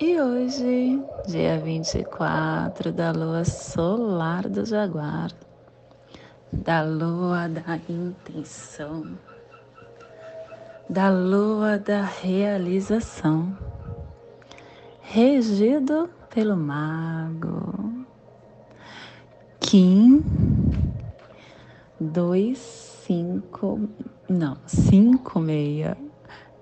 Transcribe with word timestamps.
E 0.00 0.20
hoje, 0.20 1.02
dia 1.26 1.58
24 1.58 2.92
da 2.92 3.10
lua 3.10 3.44
solar 3.44 4.48
do 4.48 4.64
Jaguar, 4.64 5.32
da 6.52 6.82
lua 6.82 7.48
da 7.48 7.80
intenção, 7.88 9.18
da 10.88 11.10
lua 11.10 11.78
da 11.78 12.02
realização, 12.04 13.58
regido 15.00 16.08
pelo 16.32 16.56
mago 16.56 18.06
Kim 19.58 20.22
dois 21.98 22.58
cinco 23.04 23.88
não 24.28 24.56
cinco 24.64 25.40
meia 25.40 25.96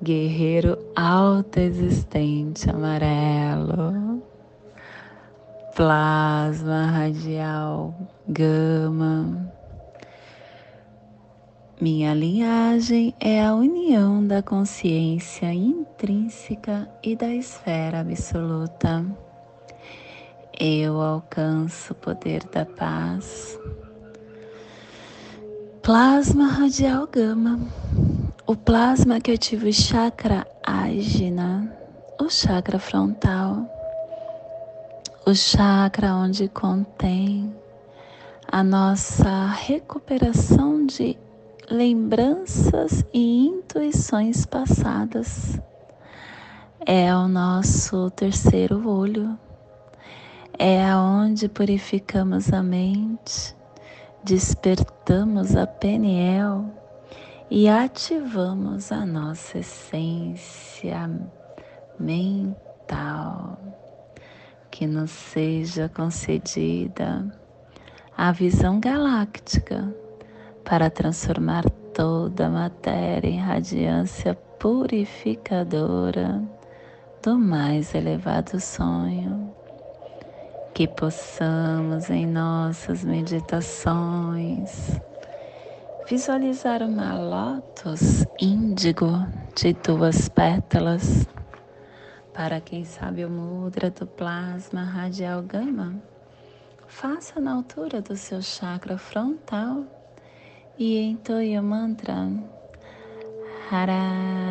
guerreiro 0.02 0.78
alta 0.94 1.60
existente 1.60 2.68
amarelo 2.70 4.22
plasma 5.74 6.86
radial 6.86 7.94
gama 8.28 9.56
minha 11.78 12.14
linhagem 12.14 13.14
é 13.20 13.44
a 13.44 13.54
união 13.54 14.26
da 14.26 14.42
consciência 14.42 15.52
intrínseca 15.52 16.88
e 17.02 17.14
da 17.14 17.28
esfera 17.28 18.00
absoluta. 18.00 19.04
Eu 20.58 21.02
alcanço 21.02 21.92
o 21.92 21.96
poder 21.96 22.42
da 22.44 22.64
paz. 22.64 23.58
Plasma 25.82 26.46
radial 26.46 27.06
gama. 27.06 27.60
O 28.48 28.54
plasma 28.54 29.20
que 29.20 29.32
ativa 29.32 29.66
o 29.66 29.72
chakra 29.72 30.46
ágina, 30.64 31.76
o 32.20 32.30
chakra 32.30 32.78
frontal, 32.78 33.68
o 35.26 35.34
chakra 35.34 36.14
onde 36.14 36.46
contém 36.46 37.52
a 38.46 38.62
nossa 38.62 39.46
recuperação 39.46 40.86
de 40.86 41.18
lembranças 41.68 43.04
e 43.12 43.48
intuições 43.48 44.46
passadas. 44.46 45.60
É 46.86 47.12
o 47.16 47.26
nosso 47.26 48.12
terceiro 48.12 48.88
olho, 48.88 49.36
é 50.56 50.88
aonde 50.88 51.48
purificamos 51.48 52.52
a 52.52 52.62
mente, 52.62 53.56
despertamos 54.22 55.56
a 55.56 55.66
peniel 55.66 56.75
e 57.50 57.68
ativamos 57.68 58.90
a 58.90 59.06
nossa 59.06 59.58
essência 59.58 61.08
mental. 61.98 63.58
Que 64.70 64.86
nos 64.86 65.10
seja 65.10 65.88
concedida 65.88 67.24
a 68.16 68.32
visão 68.32 68.80
galáctica 68.80 69.94
para 70.64 70.90
transformar 70.90 71.64
toda 71.94 72.46
a 72.46 72.50
matéria 72.50 73.28
em 73.28 73.38
radiância 73.38 74.34
purificadora 74.58 76.42
do 77.22 77.38
mais 77.38 77.94
elevado 77.94 78.60
sonho. 78.60 79.54
Que 80.74 80.86
possamos 80.88 82.10
em 82.10 82.26
nossas 82.26 83.02
meditações 83.04 85.00
visualizar 86.06 86.82
uma 86.82 87.18
lótus 87.18 88.24
índigo 88.40 89.26
de 89.56 89.72
duas 89.72 90.28
pétalas. 90.28 91.26
Para 92.32 92.60
quem 92.60 92.84
sabe 92.84 93.24
o 93.24 93.30
mudra 93.30 93.90
do 93.90 94.06
plasma 94.06 94.84
radial 94.84 95.42
gama, 95.42 95.96
faça 96.86 97.40
na 97.40 97.54
altura 97.54 98.00
do 98.00 98.16
seu 98.16 98.40
chakra 98.40 98.96
frontal 98.96 99.84
e 100.78 100.98
entoie 101.00 101.58
o 101.58 101.62
mantra 101.62 102.28
Hara. 103.70 104.46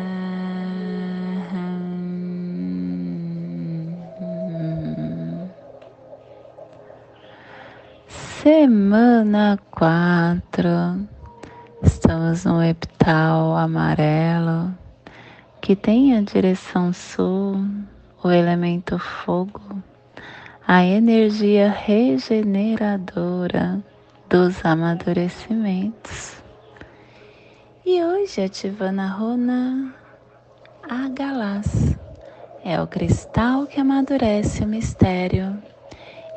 Semana 8.42 9.58
quatro, 9.70 11.08
estamos 12.06 12.44
no 12.44 12.62
epital 12.62 13.56
amarelo 13.56 14.72
que 15.60 15.74
tem 15.74 16.16
a 16.16 16.20
direção 16.20 16.92
sul, 16.92 17.56
o 18.22 18.30
elemento 18.30 18.96
fogo, 18.96 19.82
a 20.64 20.84
energia 20.84 21.68
regeneradora 21.68 23.82
dos 24.30 24.64
amadurecimentos. 24.64 26.36
E 27.84 28.00
hoje 28.04 28.40
ativando 28.40 29.00
a 29.00 29.08
runa 29.08 29.92
Agalás. 30.88 31.98
É 32.64 32.80
o 32.80 32.86
cristal 32.86 33.66
que 33.66 33.80
amadurece 33.80 34.62
o 34.62 34.68
mistério. 34.68 35.60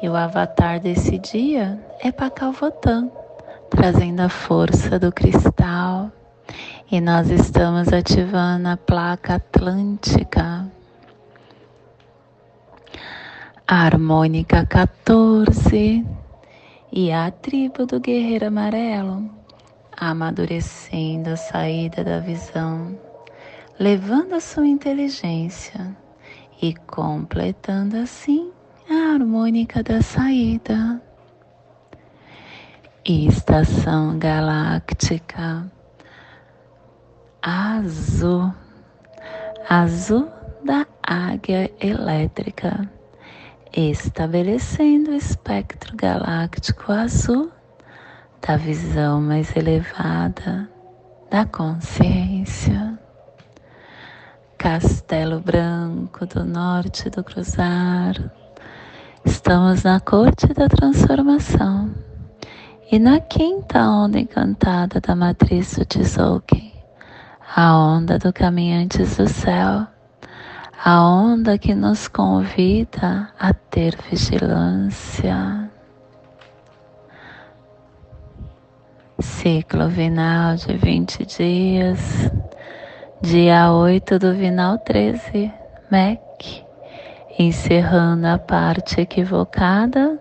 E 0.01 0.09
o 0.09 0.15
avatar 0.15 0.79
desse 0.79 1.19
dia 1.19 1.79
é 1.99 2.11
Pacalvotan, 2.11 3.11
trazendo 3.79 4.19
a 4.19 4.27
força 4.27 4.99
do 4.99 5.09
cristal. 5.09 6.11
E 6.91 6.99
nós 6.99 7.29
estamos 7.29 7.87
ativando 7.93 8.67
a 8.67 8.75
placa 8.75 9.35
atlântica. 9.35 10.69
A 13.65 13.85
harmônica 13.85 14.65
14 14.65 16.05
e 16.91 17.11
a 17.13 17.31
tribo 17.31 17.85
do 17.85 18.01
guerreiro 18.01 18.47
amarelo, 18.47 19.29
amadurecendo 19.95 21.29
a 21.29 21.37
saída 21.37 22.03
da 22.03 22.19
visão, 22.19 22.99
levando 23.79 24.33
a 24.33 24.41
sua 24.41 24.67
inteligência 24.67 25.95
e 26.61 26.73
completando 26.85 27.95
assim 27.95 28.51
a 28.89 29.13
harmônica 29.13 29.81
da 29.81 30.01
saída. 30.01 31.01
Estação 33.11 34.19
galáctica 34.19 35.65
azul, 37.41 38.53
azul 39.67 40.29
da 40.63 40.85
águia 41.01 41.71
elétrica 41.79 42.87
estabelecendo 43.75 45.09
o 45.09 45.15
espectro 45.15 45.97
galáctico 45.97 46.91
azul 46.91 47.51
da 48.47 48.57
visão 48.57 49.19
mais 49.19 49.55
elevada 49.55 50.69
da 51.31 51.47
consciência. 51.47 52.95
Castelo 54.55 55.39
Branco 55.39 56.27
do 56.27 56.45
Norte 56.45 57.09
do 57.09 57.23
Cruzar. 57.23 58.13
Estamos 59.25 59.81
na 59.81 59.99
corte 59.99 60.53
da 60.53 60.69
transformação 60.69 62.07
e 62.91 62.99
na 62.99 63.19
quinta 63.19 63.79
onda 63.89 64.19
encantada 64.19 64.99
da 64.99 65.15
matriz 65.15 65.79
Tzolk'in, 65.87 66.71
a 67.55 67.77
onda 67.77 68.17
do 68.17 68.33
caminhantes 68.33 69.17
do 69.17 69.27
céu 69.27 69.87
a 70.83 71.03
onda 71.03 71.57
que 71.57 71.75
nos 71.75 72.07
convida 72.07 73.29
a 73.37 73.53
ter 73.53 73.97
vigilância. 74.09 75.69
Ciclo 79.19 79.89
vinal 79.89 80.55
de 80.55 80.77
20 80.77 81.25
dias, 81.25 82.31
dia 83.21 83.73
8 83.73 84.17
do 84.17 84.33
vinal 84.33 84.77
13, 84.77 85.51
MEC, 85.91 86.63
encerrando 87.37 88.27
a 88.27 88.37
parte 88.37 89.01
equivocada 89.01 90.17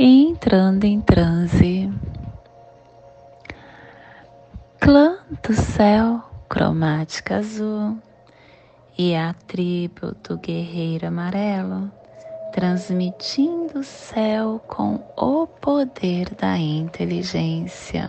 e 0.00 0.28
entrando 0.28 0.84
em 0.84 0.98
transe. 0.98 1.92
Clã 4.80 5.18
do 5.46 5.52
céu, 5.52 6.22
cromática 6.48 7.36
azul 7.36 7.98
e 8.96 9.14
a 9.14 9.34
tribo 9.46 10.16
do 10.26 10.38
guerreiro 10.38 11.08
amarelo, 11.08 11.92
transmitindo 12.50 13.80
o 13.80 13.84
céu 13.84 14.58
com 14.66 15.04
o 15.18 15.46
poder 15.46 16.34
da 16.34 16.56
inteligência. 16.56 18.08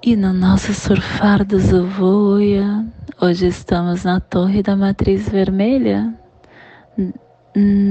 E 0.00 0.14
no 0.14 0.32
nosso 0.32 0.72
surfar 0.72 1.44
do 1.44 1.58
Zuvuia, 1.58 2.86
hoje 3.20 3.48
estamos 3.48 4.04
na 4.04 4.20
Torre 4.20 4.62
da 4.62 4.76
Matriz 4.76 5.28
Vermelha, 5.28 6.14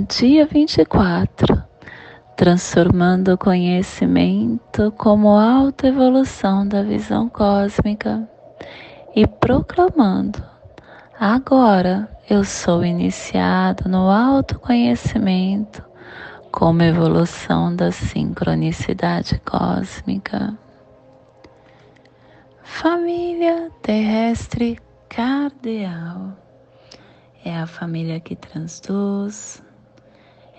dia 0.09 0.45
24, 0.45 1.63
transformando 2.35 3.33
o 3.33 3.37
conhecimento 3.37 4.91
como 4.97 5.29
autoevolução 5.37 6.67
da 6.67 6.83
visão 6.83 7.29
cósmica 7.29 8.27
e 9.15 9.25
proclamando: 9.25 10.43
agora 11.17 12.09
eu 12.29 12.43
sou 12.43 12.83
iniciado 12.83 13.87
no 13.87 14.09
autoconhecimento 14.09 15.81
como 16.51 16.83
evolução 16.83 17.73
da 17.73 17.89
sincronicidade 17.89 19.39
cósmica. 19.45 20.57
Família 22.63 23.71
terrestre 23.81 24.77
cardeal 25.07 26.42
é 27.45 27.57
a 27.57 27.67
família 27.67 28.19
que 28.19 28.35
transduz, 28.35 29.61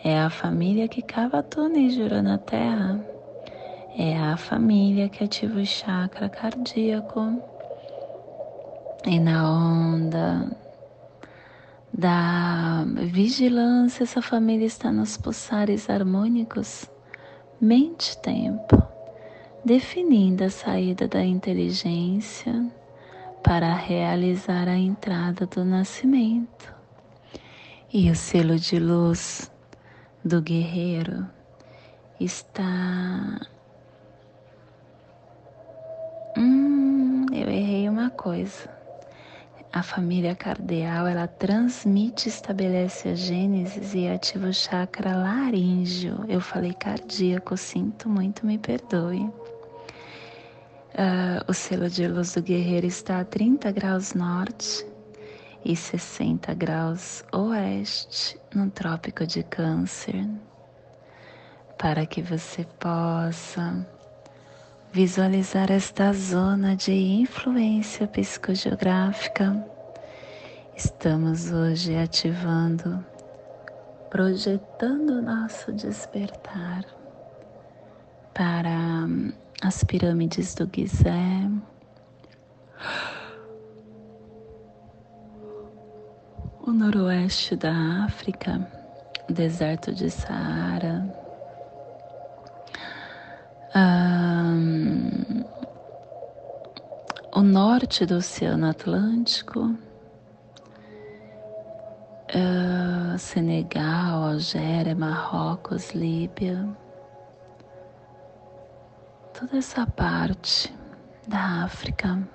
é 0.04 0.18
a 0.18 0.28
família 0.28 0.86
que 0.86 1.00
cava 1.00 1.42
túneis 1.42 1.94
de 1.94 2.22
na 2.22 2.36
terra, 2.36 3.02
é 3.96 4.18
a 4.18 4.36
família 4.36 5.08
que 5.08 5.24
ativa 5.24 5.60
o 5.60 5.64
chakra 5.64 6.28
cardíaco. 6.28 7.42
E 9.06 9.18
na 9.18 9.50
onda 9.50 10.50
da 11.92 12.84
vigilância, 13.10 14.02
essa 14.02 14.20
família 14.20 14.66
está 14.66 14.92
nos 14.92 15.16
pulsares 15.16 15.88
harmônicos, 15.88 16.90
mente-tempo, 17.58 18.82
definindo 19.64 20.44
a 20.44 20.50
saída 20.50 21.08
da 21.08 21.24
inteligência 21.24 22.70
para 23.44 23.72
realizar 23.74 24.66
a 24.68 24.76
entrada 24.76 25.46
do 25.46 25.64
nascimento. 25.64 26.74
E 27.92 28.10
o 28.10 28.16
selo 28.16 28.58
de 28.58 28.80
luz 28.80 29.48
do 30.24 30.42
guerreiro 30.42 31.24
está. 32.18 33.40
Hum, 36.36 37.26
eu 37.32 37.48
errei 37.48 37.88
uma 37.88 38.10
coisa 38.10 38.74
a 39.74 39.82
família 39.82 40.36
cardeal, 40.36 41.04
ela 41.04 41.26
transmite, 41.26 42.28
estabelece 42.28 43.08
a 43.08 43.14
gênesis 43.16 43.92
e 43.92 44.06
ativa 44.06 44.46
o 44.46 44.54
chakra 44.54 45.16
laríngeo. 45.16 46.24
Eu 46.28 46.40
falei 46.40 46.72
cardíaco, 46.72 47.56
sinto 47.56 48.08
muito, 48.08 48.46
me 48.46 48.56
perdoe. 48.56 49.28
Uh, 50.94 51.42
o 51.50 51.52
selo 51.52 51.90
de 51.90 52.06
luz 52.06 52.34
do 52.34 52.42
guerreiro 52.42 52.86
está 52.86 53.18
a 53.18 53.24
30 53.24 53.68
graus 53.72 54.14
norte 54.14 54.86
e 55.64 55.74
60 55.74 56.54
graus 56.54 57.24
oeste 57.32 58.38
no 58.54 58.70
Trópico 58.70 59.26
de 59.26 59.42
Câncer, 59.42 60.24
para 61.76 62.06
que 62.06 62.22
você 62.22 62.64
possa 62.78 63.84
visualizar 64.92 65.72
esta 65.72 66.12
zona 66.12 66.76
de 66.76 66.92
influência 66.92 68.06
psicogeográfica. 68.06 69.66
Estamos 70.76 71.50
hoje 71.50 71.96
ativando, 71.96 73.04
projetando 74.10 75.20
nosso 75.20 75.72
despertar 75.72 76.84
para 78.32 79.08
as 79.62 79.84
pirâmides 79.84 80.54
do 80.54 80.68
Gizé. 80.72 81.50
O 86.66 86.70
noroeste 86.72 87.56
da 87.56 88.04
África, 88.04 88.66
o 89.28 89.32
deserto 89.32 89.92
de 89.92 90.10
Saara, 90.10 91.06
um, 93.74 95.44
o 97.34 97.42
norte 97.42 98.06
do 98.06 98.16
Oceano 98.16 98.70
Atlântico, 98.70 99.76
uh, 102.34 103.18
Senegal, 103.18 104.24
Algéria, 104.24 104.94
Marrocos, 104.94 105.92
Líbia, 105.92 106.66
toda 109.44 109.58
essa 109.58 109.86
parte 109.86 110.74
da 111.28 111.64
África. 111.64 112.26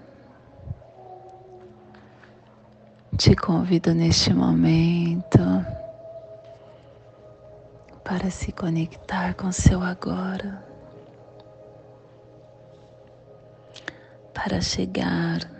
Te 3.18 3.36
convido 3.36 3.96
neste 3.96 4.32
momento 4.32 5.40
para 8.04 8.30
se 8.30 8.52
conectar 8.52 9.34
com 9.34 9.52
seu 9.52 9.82
agora. 9.82 10.68
para 14.32 14.62
chegar 14.62 15.52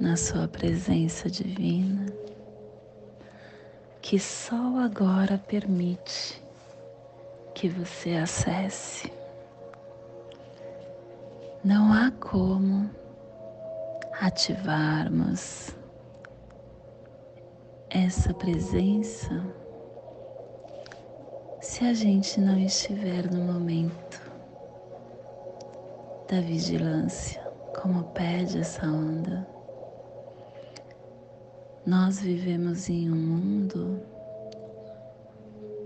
na 0.00 0.16
Sua 0.16 0.48
presença 0.48 1.28
divina, 1.28 2.06
que 4.00 4.18
só 4.18 4.78
agora 4.78 5.36
permite 5.36 6.42
que 7.54 7.68
você 7.68 8.14
acesse. 8.14 9.23
Não 11.64 11.94
há 11.94 12.10
como 12.10 12.90
ativarmos 14.20 15.74
essa 17.88 18.34
presença 18.34 19.42
se 21.62 21.86
a 21.86 21.94
gente 21.94 22.38
não 22.38 22.58
estiver 22.58 23.32
no 23.32 23.40
momento 23.50 24.20
da 26.30 26.42
vigilância 26.42 27.40
como 27.80 28.04
pede 28.12 28.58
essa 28.58 28.86
onda. 28.86 29.48
Nós 31.86 32.20
vivemos 32.20 32.90
em 32.90 33.10
um 33.10 33.16
mundo 33.16 34.02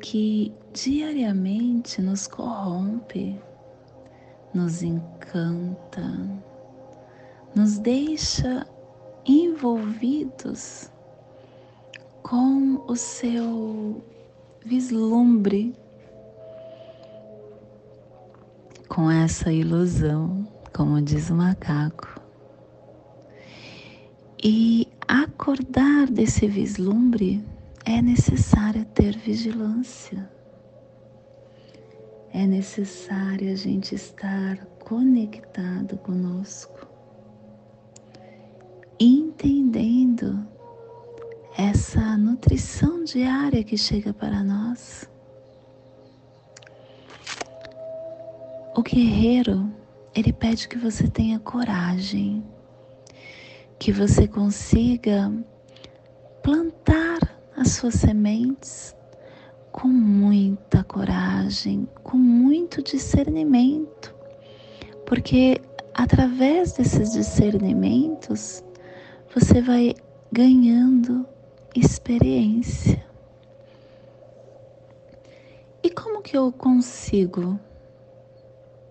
que 0.02 0.52
diariamente 0.72 2.02
nos 2.02 2.26
corrompe, 2.26 3.40
nos 4.54 4.82
encanta, 4.82 6.02
nos 7.54 7.78
deixa 7.78 8.66
envolvidos 9.24 10.90
com 12.22 12.84
o 12.86 12.96
seu 12.96 14.02
vislumbre, 14.64 15.74
com 18.88 19.10
essa 19.10 19.52
ilusão 19.52 20.46
como 20.78 21.02
diz 21.02 21.28
o 21.28 21.34
macaco. 21.34 22.20
E 24.42 24.86
acordar 25.08 26.06
desse 26.06 26.46
vislumbre 26.46 27.44
é 27.84 28.00
necessário 28.00 28.84
ter 28.84 29.18
vigilância. 29.18 30.30
É 32.32 32.46
necessário 32.46 33.50
a 33.50 33.56
gente 33.56 33.94
estar 33.94 34.58
conectado 34.84 35.96
conosco, 35.98 36.86
entendendo 39.00 40.46
essa 41.56 42.16
nutrição 42.16 43.02
diária 43.04 43.64
que 43.64 43.76
chega 43.76 44.12
para 44.12 44.44
nós. 44.44 45.10
O 48.76 48.82
guerreiro 48.82 49.72
ele 50.14 50.32
pede 50.32 50.68
que 50.68 50.78
você 50.78 51.08
tenha 51.08 51.38
coragem, 51.38 52.44
que 53.78 53.90
você 53.90 54.28
consiga 54.28 55.32
plantar 56.42 57.18
as 57.56 57.72
suas 57.72 57.94
sementes 57.94 58.94
com 59.80 59.86
muita 59.86 60.82
coragem, 60.82 61.88
com 62.02 62.16
muito 62.16 62.82
discernimento, 62.82 64.12
porque 65.06 65.60
através 65.94 66.72
desses 66.72 67.12
discernimentos 67.12 68.64
você 69.32 69.62
vai 69.62 69.94
ganhando 70.32 71.24
experiência. 71.76 73.06
E 75.80 75.88
como 75.90 76.22
que 76.22 76.36
eu 76.36 76.50
consigo 76.50 77.56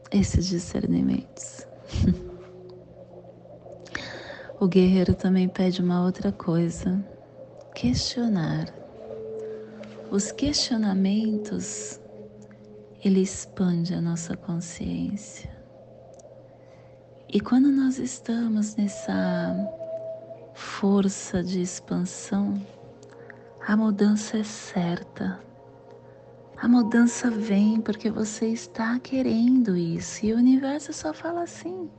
esses 0.09 0.47
discernimentos. 0.47 1.67
o 4.57 4.65
guerreiro 4.69 5.13
também 5.13 5.49
pede 5.49 5.81
uma 5.81 6.05
outra 6.05 6.31
coisa, 6.31 7.03
questionar. 7.75 8.86
Os 10.09 10.31
questionamentos, 10.31 11.99
ele 13.03 13.19
expande 13.19 13.93
a 13.93 13.99
nossa 13.99 14.37
consciência. 14.37 15.49
E 17.27 17.41
quando 17.41 17.69
nós 17.69 17.99
estamos 17.99 18.77
nessa 18.77 19.53
força 20.53 21.43
de 21.43 21.61
expansão, 21.61 22.53
a 23.67 23.75
mudança 23.75 24.37
é 24.37 24.43
certa. 24.45 25.41
A 26.55 26.69
mudança 26.69 27.29
vem 27.29 27.81
porque 27.81 28.09
você 28.09 28.47
está 28.47 28.97
querendo 28.99 29.75
isso 29.75 30.25
e 30.25 30.33
o 30.33 30.37
universo 30.37 30.93
só 30.93 31.13
fala 31.13 31.43
assim. 31.43 31.89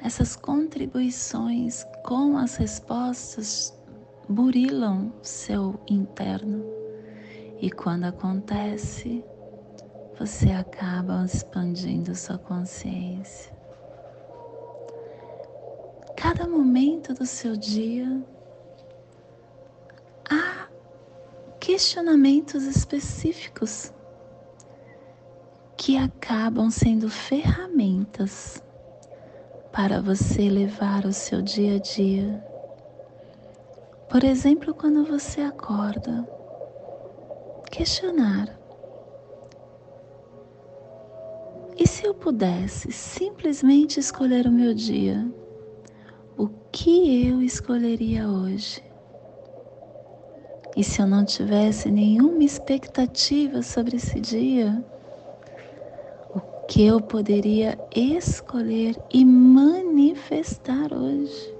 Essas 0.00 0.36
contribuições 0.36 1.84
com 2.04 2.38
as 2.38 2.54
respostas 2.54 3.76
burilam 4.28 5.12
seu 5.22 5.80
interno 5.88 6.62
e 7.60 7.70
quando 7.70 8.04
acontece, 8.04 9.24
você 10.18 10.50
acaba 10.52 11.24
expandindo 11.24 12.14
sua 12.14 12.38
consciência. 12.38 13.56
Cada 16.16 16.46
momento 16.46 17.14
do 17.14 17.24
seu 17.24 17.56
dia 17.56 18.22
há 20.30 20.68
questionamentos 21.58 22.64
específicos 22.64 23.92
que 25.76 25.96
acabam 25.96 26.70
sendo 26.70 27.08
ferramentas 27.08 28.62
para 29.72 30.00
você 30.02 30.48
levar 30.50 31.06
o 31.06 31.12
seu 31.12 31.40
dia 31.40 31.76
a 31.76 31.78
dia. 31.78 32.47
Por 34.08 34.24
exemplo, 34.24 34.74
quando 34.74 35.04
você 35.04 35.42
acorda, 35.42 36.26
questionar. 37.70 38.58
E 41.76 41.86
se 41.86 42.06
eu 42.06 42.14
pudesse 42.14 42.90
simplesmente 42.90 44.00
escolher 44.00 44.46
o 44.46 44.52
meu 44.52 44.74
dia, 44.74 45.26
o 46.36 46.48
que 46.72 47.28
eu 47.28 47.42
escolheria 47.42 48.28
hoje? 48.28 48.82
E 50.76 50.82
se 50.82 51.02
eu 51.02 51.06
não 51.06 51.24
tivesse 51.24 51.90
nenhuma 51.90 52.42
expectativa 52.42 53.62
sobre 53.62 53.96
esse 53.96 54.20
dia, 54.20 54.84
que 56.68 56.84
eu 56.84 57.00
poderia 57.00 57.78
escolher 57.96 58.94
e 59.10 59.24
manifestar 59.24 60.92
hoje. 60.92 61.57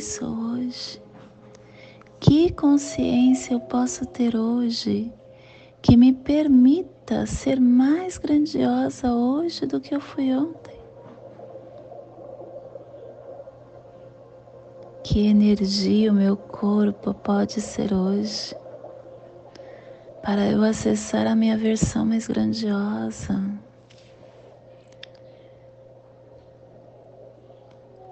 Sou 0.00 0.28
hoje? 0.28 1.00
Que 2.20 2.52
consciência 2.52 3.54
eu 3.54 3.60
posso 3.60 4.04
ter 4.06 4.36
hoje 4.36 5.12
que 5.80 5.96
me 5.96 6.12
permita 6.12 7.24
ser 7.26 7.60
mais 7.60 8.18
grandiosa 8.18 9.12
hoje 9.12 9.66
do 9.66 9.80
que 9.80 9.94
eu 9.94 10.00
fui 10.00 10.34
ontem? 10.34 10.76
Que 15.02 15.26
energia 15.26 16.12
o 16.12 16.14
meu 16.14 16.36
corpo 16.36 17.14
pode 17.14 17.60
ser 17.60 17.94
hoje? 17.94 18.54
para 20.26 20.44
eu 20.50 20.60
acessar 20.64 21.24
a 21.28 21.36
minha 21.36 21.56
versão 21.56 22.04
mais 22.04 22.26
grandiosa. 22.26 23.40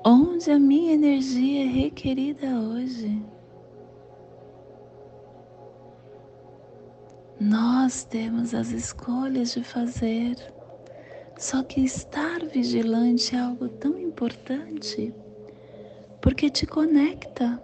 Onde 0.04 0.50
a 0.50 0.58
minha 0.58 0.92
energia 0.92 1.64
é 1.64 1.66
requerida 1.66 2.46
hoje. 2.46 3.23
Nós 7.40 8.04
temos 8.04 8.54
as 8.54 8.70
escolhas 8.70 9.52
de 9.52 9.64
fazer, 9.64 10.37
só 11.38 11.62
que 11.62 11.80
estar 11.80 12.44
vigilante 12.46 13.34
é 13.34 13.40
algo 13.40 13.68
tão 13.68 13.99
importante, 13.99 15.12
porque 16.20 16.49
te 16.49 16.66
conecta, 16.66 17.62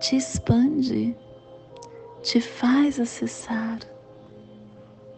te 0.00 0.16
expande 0.16 1.16
te 2.22 2.40
faz 2.40 3.00
acessar. 3.00 3.80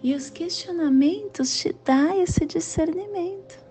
E 0.02 0.14
os 0.14 0.31
questionamentos 0.31 1.57
te 1.57 1.75
dão 1.85 2.21
esse 2.21 2.45
discernimento. 2.45 3.62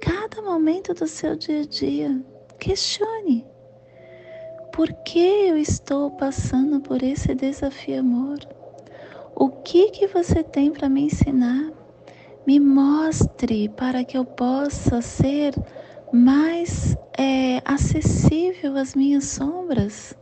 Cada 0.00 0.40
momento 0.40 0.94
do 0.94 1.06
seu 1.06 1.36
dia 1.36 1.60
a 1.60 1.66
dia, 1.66 2.24
questione. 2.58 3.46
Por 4.72 4.90
que 5.04 5.48
eu 5.48 5.58
estou 5.58 6.10
passando 6.12 6.80
por 6.80 7.02
esse 7.02 7.34
desafio, 7.34 8.00
amor? 8.00 8.38
O 9.34 9.50
que 9.50 9.90
que 9.90 10.06
você 10.06 10.42
tem 10.42 10.70
para 10.70 10.88
me 10.88 11.02
ensinar? 11.02 11.70
Me 12.46 12.58
mostre 12.58 13.68
para 13.68 14.02
que 14.02 14.16
eu 14.16 14.24
possa 14.24 15.02
ser 15.02 15.54
mais 16.12 16.96
é, 17.18 17.60
acessível 17.64 18.76
às 18.76 18.94
minhas 18.94 19.24
sombras. 19.24 20.14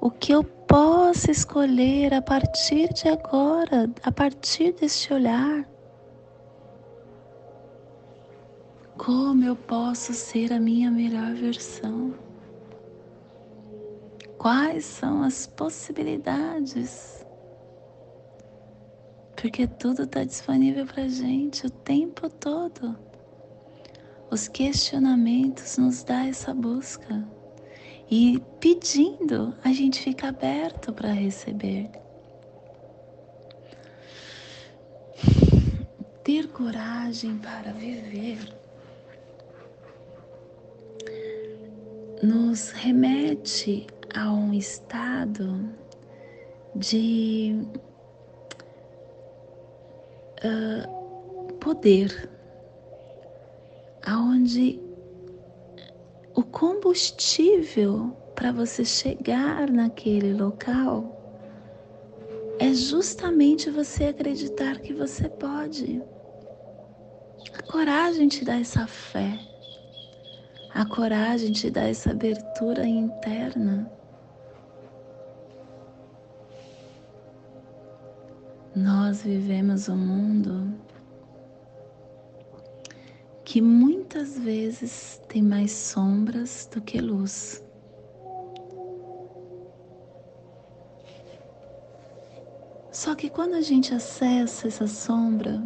O 0.00 0.10
que 0.10 0.32
eu 0.32 0.44
possa 0.44 1.30
escolher 1.30 2.12
a 2.12 2.20
partir 2.20 2.92
de 2.92 3.08
agora, 3.08 3.90
a 4.02 4.12
partir 4.12 4.72
deste 4.74 5.12
olhar. 5.12 5.66
Como 8.98 9.44
eu 9.44 9.54
posso 9.54 10.12
ser 10.12 10.52
a 10.52 10.58
minha 10.58 10.90
melhor 10.90 11.32
versão? 11.32 12.12
Quais 14.36 14.84
são 14.84 15.22
as 15.22 15.46
possibilidades? 15.46 17.24
Porque 19.36 19.68
tudo 19.68 20.02
está 20.02 20.24
disponível 20.24 20.84
para 20.84 21.06
gente 21.06 21.64
o 21.64 21.70
tempo 21.70 22.28
todo. 22.28 22.98
Os 24.32 24.48
questionamentos 24.48 25.78
nos 25.78 26.02
dão 26.02 26.26
essa 26.26 26.52
busca 26.52 27.24
e 28.10 28.42
pedindo, 28.58 29.54
a 29.62 29.72
gente 29.72 30.02
fica 30.02 30.28
aberto 30.28 30.92
para 30.92 31.12
receber. 31.12 31.88
Ter 36.24 36.48
coragem 36.48 37.38
para 37.38 37.72
viver 37.72 38.57
nos 42.22 42.70
remete 42.70 43.86
a 44.14 44.32
um 44.32 44.52
estado 44.52 45.68
de 46.74 47.54
uh, 50.44 51.52
poder, 51.54 52.30
aonde 54.04 54.80
o 56.34 56.42
combustível 56.42 58.16
para 58.34 58.52
você 58.52 58.84
chegar 58.84 59.70
naquele 59.70 60.32
local 60.32 61.14
é 62.58 62.74
justamente 62.74 63.70
você 63.70 64.04
acreditar 64.04 64.80
que 64.80 64.92
você 64.92 65.28
pode. 65.28 66.02
A 67.54 67.62
coragem 67.62 68.28
te 68.28 68.44
dá 68.44 68.58
essa 68.58 68.86
fé. 68.86 69.38
A 70.74 70.84
coragem 70.84 71.52
te 71.52 71.70
dá 71.70 71.82
essa 71.82 72.10
abertura 72.10 72.86
interna. 72.86 73.90
Nós 78.74 79.22
vivemos 79.22 79.88
um 79.88 79.96
mundo 79.96 80.72
que 83.44 83.62
muitas 83.62 84.38
vezes 84.38 85.20
tem 85.26 85.42
mais 85.42 85.72
sombras 85.72 86.68
do 86.72 86.80
que 86.82 87.00
luz. 87.00 87.64
Só 92.92 93.14
que 93.14 93.30
quando 93.30 93.54
a 93.54 93.62
gente 93.62 93.94
acessa 93.94 94.68
essa 94.68 94.86
sombra, 94.86 95.62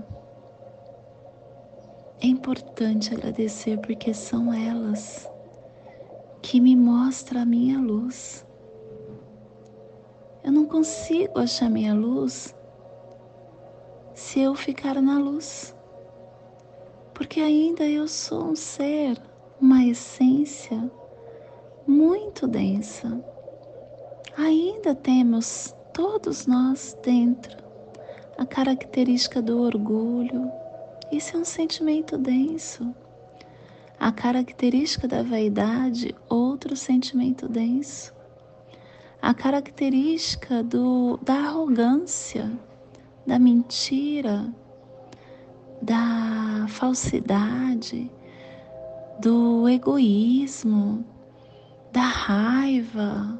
é 2.23 2.26
importante 2.26 3.12
agradecer 3.12 3.79
porque 3.81 4.14
são 4.14 4.55
elas 4.55 5.29
que 6.41 6.61
me 6.61 6.76
mostram 6.76 7.43
a 7.43 7.45
minha 7.45 7.81
luz. 7.81 8.47
Eu 10.45 10.52
não 10.52 10.67
consigo 10.67 11.41
achar 11.41 11.69
minha 11.69 11.95
luz 11.95 12.55
se 14.14 14.41
eu 14.41 14.55
ficar 14.55 15.02
na 15.02 15.19
luz 15.19 15.75
porque 17.12 17.41
ainda 17.41 17.85
eu 17.85 18.07
sou 18.07 18.45
um 18.47 18.57
ser, 18.57 19.21
uma 19.61 19.85
essência 19.85 20.91
muito 21.87 22.47
densa. 22.47 23.21
Ainda 24.37 24.95
temos 24.95 25.75
todos 25.93 26.47
nós 26.47 26.97
dentro 27.02 27.57
a 28.38 28.47
característica 28.47 29.43
do 29.43 29.61
orgulho. 29.61 30.62
Isso 31.12 31.37
é 31.37 31.40
um 31.40 31.45
sentimento 31.45 32.16
denso. 32.16 32.95
A 34.00 34.11
característica 34.11 35.07
da 35.07 35.23
vaidade, 35.23 36.16
outro 36.26 36.75
sentimento 36.75 37.47
denso. 37.47 38.14
A 39.21 39.35
característica 39.35 40.62
do, 40.62 41.19
da 41.19 41.35
arrogância, 41.35 42.50
da 43.26 43.38
mentira, 43.38 44.50
da 45.83 46.64
falsidade, 46.71 48.11
do 49.21 49.69
egoísmo, 49.69 51.04
da 51.92 52.00
raiva, 52.00 53.38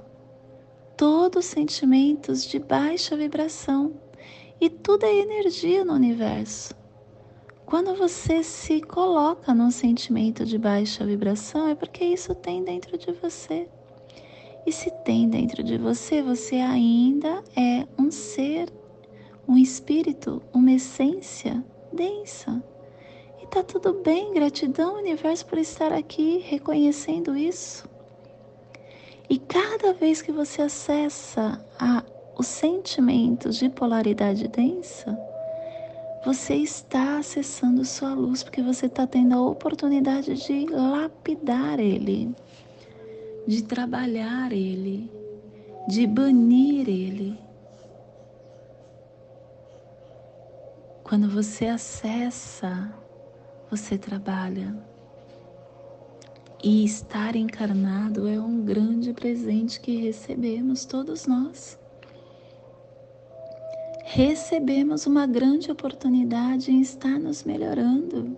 todos 0.95 1.47
sentimentos 1.47 2.45
de 2.45 2.59
baixa 2.59 3.17
vibração. 3.17 3.95
E 4.61 4.69
tudo 4.69 5.05
é 5.05 5.21
energia 5.21 5.87
no 5.87 5.95
universo. 5.95 6.82
Quando 7.73 7.95
você 7.95 8.43
se 8.43 8.83
coloca 8.83 9.55
num 9.55 9.71
sentimento 9.71 10.45
de 10.45 10.59
baixa 10.59 11.07
vibração, 11.07 11.69
é 11.69 11.75
porque 11.75 12.05
isso 12.05 12.35
tem 12.35 12.63
dentro 12.63 12.99
de 12.99 13.11
você. 13.13 13.67
E 14.67 14.71
se 14.71 14.91
tem 15.07 15.27
dentro 15.27 15.63
de 15.63 15.79
você, 15.79 16.21
você 16.21 16.57
ainda 16.57 17.43
é 17.57 17.87
um 17.99 18.11
ser, 18.11 18.71
um 19.49 19.57
espírito, 19.57 20.43
uma 20.53 20.73
essência 20.73 21.65
densa. 21.91 22.63
E 23.43 23.47
tá 23.47 23.63
tudo 23.63 23.95
bem, 23.95 24.35
gratidão, 24.35 24.99
universo, 24.99 25.47
por 25.47 25.57
estar 25.57 25.95
aqui 25.95 26.45
reconhecendo 26.47 27.35
isso. 27.35 27.89
E 29.31 29.39
cada 29.39 29.95
vez 29.95 30.21
que 30.21 30.31
você 30.31 30.61
acessa 30.61 31.65
a, 31.81 32.05
os 32.39 32.49
sentimentos 32.49 33.57
de 33.57 33.71
polaridade 33.71 34.47
densa, 34.47 35.32
você 36.25 36.55
está 36.55 37.19
acessando 37.19 37.85
sua 37.85 38.15
luz, 38.15 38.45
porque 38.45 38.63
você 38.63 38.87
está 38.87 39.07
tendo 39.07 39.35
a 39.35 39.41
oportunidade 39.41 40.35
de 40.35 40.67
lapidar 40.67 41.81
ele, 41.81 42.35
de 43.47 43.63
trabalhar 43.63 44.53
ele, 44.53 45.11
de 45.89 46.07
banir 46.07 46.89
ele. 46.89 47.39
Quando 51.03 51.29
você 51.29 51.67
acessa, 51.67 52.95
você 53.69 53.99
trabalha. 53.99 54.75
E 56.63 56.85
estar 56.85 57.35
encarnado 57.35 58.29
é 58.29 58.41
um 58.41 58.65
grande 58.65 59.13
presente 59.13 59.81
que 59.81 59.97
recebemos 59.97 60.85
todos 60.85 61.27
nós. 61.27 61.82
Recebemos 64.15 65.07
uma 65.07 65.27
grande 65.27 65.73
oportunidade 65.73 66.71
em 66.71 66.83
estar 66.83 67.19
nos 67.19 67.45
melhorando. 67.45 68.37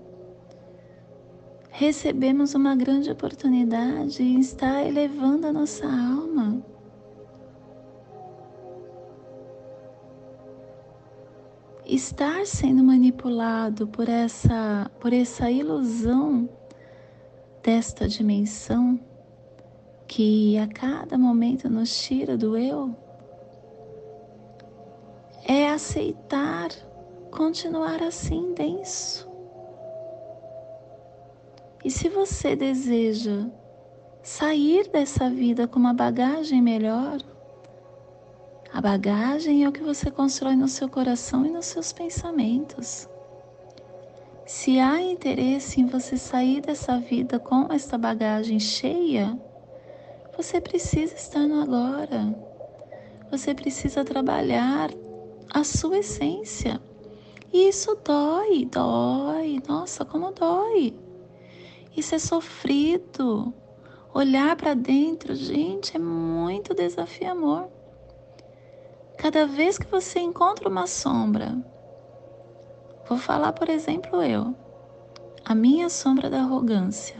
Recebemos 1.68 2.54
uma 2.54 2.76
grande 2.76 3.10
oportunidade 3.10 4.22
em 4.22 4.38
estar 4.38 4.86
elevando 4.86 5.48
a 5.48 5.52
nossa 5.52 5.84
alma. 5.84 6.64
Estar 11.84 12.46
sendo 12.46 12.84
manipulado 12.84 13.88
por 13.88 14.08
essa, 14.08 14.88
por 15.00 15.12
essa 15.12 15.50
ilusão 15.50 16.48
desta 17.64 18.06
dimensão 18.06 19.00
que 20.06 20.56
a 20.56 20.68
cada 20.68 21.18
momento 21.18 21.68
nos 21.68 22.00
tira 22.00 22.38
do 22.38 22.56
eu, 22.56 22.96
é 25.46 25.68
aceitar 25.68 26.70
continuar 27.30 28.02
assim 28.02 28.54
denso. 28.54 29.28
E 31.84 31.90
se 31.90 32.08
você 32.08 32.56
deseja 32.56 33.46
sair 34.22 34.88
dessa 34.88 35.28
vida 35.28 35.68
com 35.68 35.78
uma 35.78 35.92
bagagem 35.92 36.62
melhor, 36.62 37.18
a 38.72 38.80
bagagem 38.80 39.64
é 39.64 39.68
o 39.68 39.72
que 39.72 39.82
você 39.82 40.10
constrói 40.10 40.56
no 40.56 40.66
seu 40.66 40.88
coração 40.88 41.44
e 41.44 41.50
nos 41.50 41.66
seus 41.66 41.92
pensamentos. 41.92 43.08
Se 44.46 44.78
há 44.78 45.00
interesse 45.00 45.80
em 45.80 45.86
você 45.86 46.16
sair 46.16 46.60
dessa 46.60 46.98
vida 46.98 47.38
com 47.38 47.72
esta 47.72 47.98
bagagem 47.98 48.58
cheia, 48.58 49.38
você 50.36 50.60
precisa 50.60 51.14
estar 51.14 51.46
no 51.46 51.60
agora. 51.60 52.34
Você 53.30 53.54
precisa 53.54 54.04
trabalhar 54.04 54.90
a 55.52 55.64
sua 55.64 55.98
essência. 55.98 56.80
E 57.52 57.68
isso 57.68 57.98
dói, 58.04 58.64
dói. 58.66 59.60
Nossa, 59.68 60.04
como 60.04 60.32
dói. 60.32 60.94
Isso 61.96 62.14
é 62.14 62.18
sofrido. 62.18 63.52
Olhar 64.12 64.56
para 64.56 64.74
dentro, 64.74 65.34
gente, 65.34 65.96
é 65.96 65.98
muito 65.98 66.74
desafio, 66.74 67.30
amor. 67.30 67.68
Cada 69.18 69.46
vez 69.46 69.78
que 69.78 69.86
você 69.86 70.20
encontra 70.20 70.68
uma 70.68 70.86
sombra, 70.86 71.64
Vou 73.06 73.18
falar, 73.18 73.52
por 73.52 73.68
exemplo, 73.68 74.22
eu, 74.22 74.54
a 75.44 75.54
minha 75.54 75.90
sombra 75.90 76.30
da 76.30 76.38
arrogância. 76.40 77.16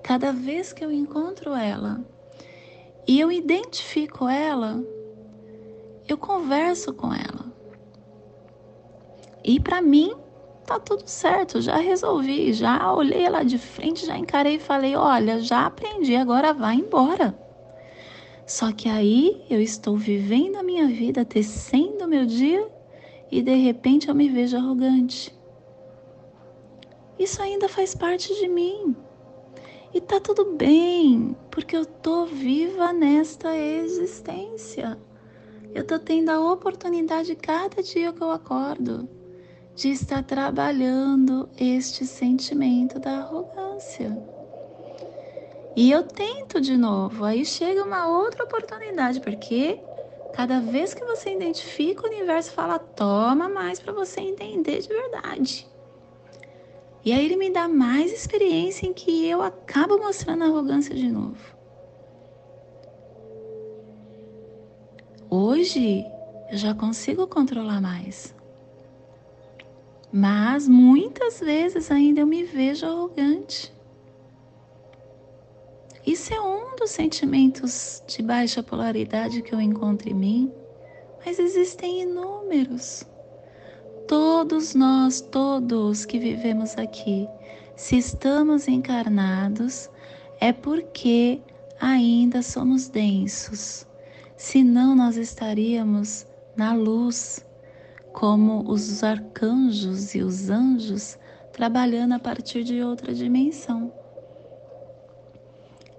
Cada 0.00 0.32
vez 0.32 0.72
que 0.72 0.84
eu 0.84 0.92
encontro 0.92 1.52
ela 1.54 2.00
e 3.04 3.18
eu 3.18 3.32
identifico 3.32 4.28
ela, 4.28 4.80
eu 6.08 6.16
converso 6.16 6.92
com 6.92 7.12
ela. 7.12 7.46
E 9.44 9.60
para 9.60 9.80
mim 9.80 10.14
tá 10.64 10.78
tudo 10.80 11.06
certo, 11.06 11.60
já 11.60 11.76
resolvi, 11.76 12.52
já 12.52 12.92
olhei 12.92 13.22
ela 13.22 13.44
de 13.44 13.58
frente, 13.58 14.04
já 14.04 14.18
encarei 14.18 14.56
e 14.56 14.60
falei: 14.60 14.96
"Olha, 14.96 15.38
já 15.40 15.66
aprendi, 15.66 16.16
agora 16.16 16.52
vai 16.52 16.76
embora". 16.76 17.38
Só 18.44 18.72
que 18.72 18.88
aí 18.88 19.44
eu 19.50 19.60
estou 19.60 19.96
vivendo 19.96 20.56
a 20.56 20.62
minha 20.62 20.86
vida, 20.86 21.24
tecendo 21.24 22.04
o 22.04 22.08
meu 22.08 22.24
dia 22.24 22.68
e 23.30 23.42
de 23.42 23.54
repente 23.54 24.08
eu 24.08 24.14
me 24.14 24.28
vejo 24.28 24.56
arrogante. 24.56 25.36
Isso 27.18 27.42
ainda 27.42 27.68
faz 27.68 27.94
parte 27.94 28.32
de 28.34 28.46
mim. 28.46 28.94
E 29.92 30.00
tá 30.00 30.20
tudo 30.20 30.52
bem, 30.52 31.36
porque 31.50 31.76
eu 31.76 31.86
tô 31.86 32.26
viva 32.26 32.92
nesta 32.92 33.56
existência. 33.56 34.98
Eu 35.76 35.84
tô 35.84 35.98
tendo 35.98 36.30
a 36.30 36.52
oportunidade 36.52 37.34
cada 37.36 37.82
dia 37.82 38.12
que 38.12 38.22
eu 38.22 38.30
acordo 38.30 39.08
de 39.74 39.90
estar 39.90 40.22
trabalhando 40.22 41.48
este 41.58 42.06
sentimento 42.06 42.98
da 42.98 43.18
arrogância. 43.18 44.16
E 45.76 45.90
eu 45.90 46.02
tento 46.02 46.60
de 46.60 46.76
novo, 46.76 47.24
aí 47.24 47.44
chega 47.44 47.84
uma 47.84 48.08
outra 48.08 48.44
oportunidade, 48.44 49.20
porque 49.20 49.78
Cada 50.36 50.60
vez 50.60 50.92
que 50.92 51.02
você 51.02 51.32
identifica, 51.34 52.02
o 52.02 52.10
universo 52.10 52.52
fala: 52.52 52.78
toma 52.78 53.48
mais 53.48 53.80
para 53.80 53.90
você 53.90 54.20
entender 54.20 54.82
de 54.82 54.88
verdade. 54.88 55.66
E 57.02 57.10
aí 57.10 57.24
ele 57.24 57.36
me 57.36 57.48
dá 57.48 57.66
mais 57.66 58.12
experiência 58.12 58.86
em 58.86 58.92
que 58.92 59.26
eu 59.26 59.40
acabo 59.40 59.96
mostrando 59.96 60.44
a 60.44 60.46
arrogância 60.46 60.94
de 60.94 61.08
novo. 61.10 61.56
Hoje 65.56 66.04
eu 66.50 66.58
já 66.58 66.74
consigo 66.74 67.26
controlar 67.26 67.80
mais. 67.80 68.34
Mas 70.12 70.68
muitas 70.68 71.40
vezes 71.40 71.90
ainda 71.90 72.20
eu 72.20 72.26
me 72.26 72.44
vejo 72.44 72.84
arrogante. 72.84 73.72
Isso 76.06 76.34
é 76.34 76.40
um 76.42 76.76
dos 76.76 76.90
sentimentos 76.90 78.02
de 78.06 78.22
baixa 78.22 78.62
polaridade 78.62 79.40
que 79.40 79.54
eu 79.54 79.58
encontro 79.58 80.10
em 80.10 80.12
mim, 80.12 80.52
mas 81.24 81.38
existem 81.38 82.02
inúmeros. 82.02 83.04
Todos 84.06 84.74
nós, 84.74 85.22
todos 85.22 86.04
que 86.04 86.18
vivemos 86.18 86.76
aqui, 86.76 87.26
se 87.74 87.96
estamos 87.96 88.68
encarnados, 88.68 89.88
é 90.38 90.52
porque 90.52 91.40
ainda 91.80 92.42
somos 92.42 92.90
densos. 92.90 93.86
Senão 94.36 94.94
nós 94.94 95.16
estaríamos 95.16 96.26
na 96.56 96.74
luz, 96.74 97.44
como 98.12 98.70
os 98.70 99.02
arcanjos 99.02 100.14
e 100.14 100.22
os 100.22 100.50
anjos 100.50 101.18
trabalhando 101.52 102.12
a 102.12 102.18
partir 102.18 102.64
de 102.64 102.82
outra 102.82 103.14
dimensão 103.14 103.92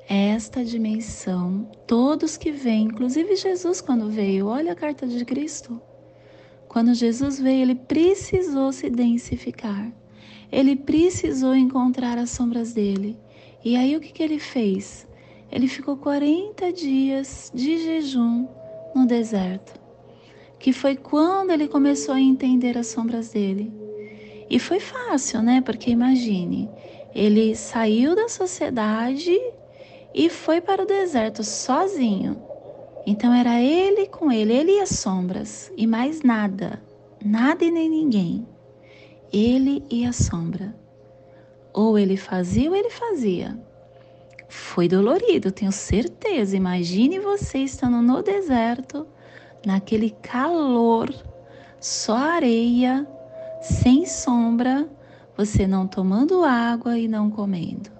esta 0.07 0.63
dimensão, 0.63 1.69
todos 1.85 2.37
que 2.37 2.49
vêm, 2.49 2.85
inclusive 2.85 3.35
Jesus 3.35 3.81
quando 3.81 4.09
veio, 4.09 4.47
olha 4.47 4.71
a 4.71 4.75
carta 4.75 5.05
de 5.05 5.25
Cristo. 5.25 5.81
Quando 6.69 6.93
Jesus 6.93 7.39
veio, 7.39 7.63
ele 7.63 7.75
precisou 7.75 8.71
se 8.71 8.89
densificar. 8.89 9.91
Ele 10.49 10.75
precisou 10.75 11.55
encontrar 11.55 12.17
as 12.17 12.29
sombras 12.29 12.73
dele. 12.73 13.17
E 13.65 13.75
aí 13.75 13.97
o 13.97 13.99
que, 13.99 14.13
que 14.13 14.23
ele 14.23 14.39
fez? 14.39 15.06
Ele 15.51 15.67
ficou 15.67 15.97
40 15.97 16.71
dias 16.73 17.51
de 17.53 17.77
jejum 17.77 18.47
no 18.93 19.05
deserto. 19.05 19.79
Que 20.59 20.73
foi 20.73 20.95
quando 20.95 21.51
ele 21.51 21.67
começou 21.67 22.15
a 22.15 22.21
entender 22.21 22.77
as 22.77 22.87
sombras 22.87 23.29
dele. 23.29 23.71
E 24.49 24.59
foi 24.59 24.79
fácil, 24.79 25.41
né? 25.41 25.61
Porque 25.61 25.91
imagine, 25.91 26.69
Ele 27.13 27.55
saiu 27.55 28.15
da 28.15 28.27
sociedade 28.27 29.37
e 30.13 30.29
foi 30.29 30.61
para 30.61 30.83
o 30.83 30.85
deserto 30.85 31.43
sozinho. 31.43 32.41
Então 33.05 33.33
era 33.33 33.61
ele 33.61 34.07
com 34.07 34.31
ele, 34.31 34.53
ele 34.53 34.71
e 34.73 34.81
as 34.81 34.89
sombras, 34.89 35.71
e 35.77 35.87
mais 35.87 36.23
nada, 36.23 36.81
nada 37.23 37.63
e 37.63 37.71
nem 37.71 37.89
ninguém. 37.89 38.45
Ele 39.31 39.83
e 39.89 40.05
a 40.05 40.11
sombra. 40.11 40.75
Ou 41.73 41.97
ele 41.97 42.17
fazia 42.17 42.69
ou 42.69 42.75
ele 42.75 42.89
fazia. 42.89 43.57
Foi 44.47 44.87
dolorido, 44.87 45.51
tenho 45.51 45.71
certeza. 45.71 46.55
Imagine 46.55 47.19
você 47.19 47.59
estando 47.59 48.01
no 48.01 48.21
deserto, 48.23 49.07
naquele 49.65 50.11
calor, 50.21 51.13
só 51.79 52.15
areia, 52.15 53.07
sem 53.61 54.05
sombra, 54.05 54.87
você 55.35 55.67
não 55.67 55.87
tomando 55.87 56.43
água 56.43 56.97
e 56.97 57.07
não 57.07 57.29
comendo. 57.29 57.91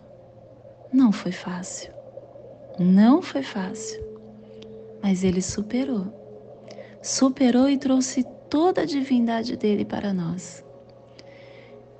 Não 0.92 1.12
foi 1.12 1.32
fácil. 1.32 1.92
Não 2.80 3.22
foi 3.22 3.44
fácil. 3.44 4.02
Mas 5.04 5.24
ele 5.24 5.42
superou. 5.42 6.08
Superou 7.02 7.70
e 7.70 7.78
trouxe 7.78 8.24
toda 8.50 8.82
a 8.82 8.86
divindade 8.86 9.56
dele 9.56 9.86
para 9.86 10.14
nós. 10.14 10.64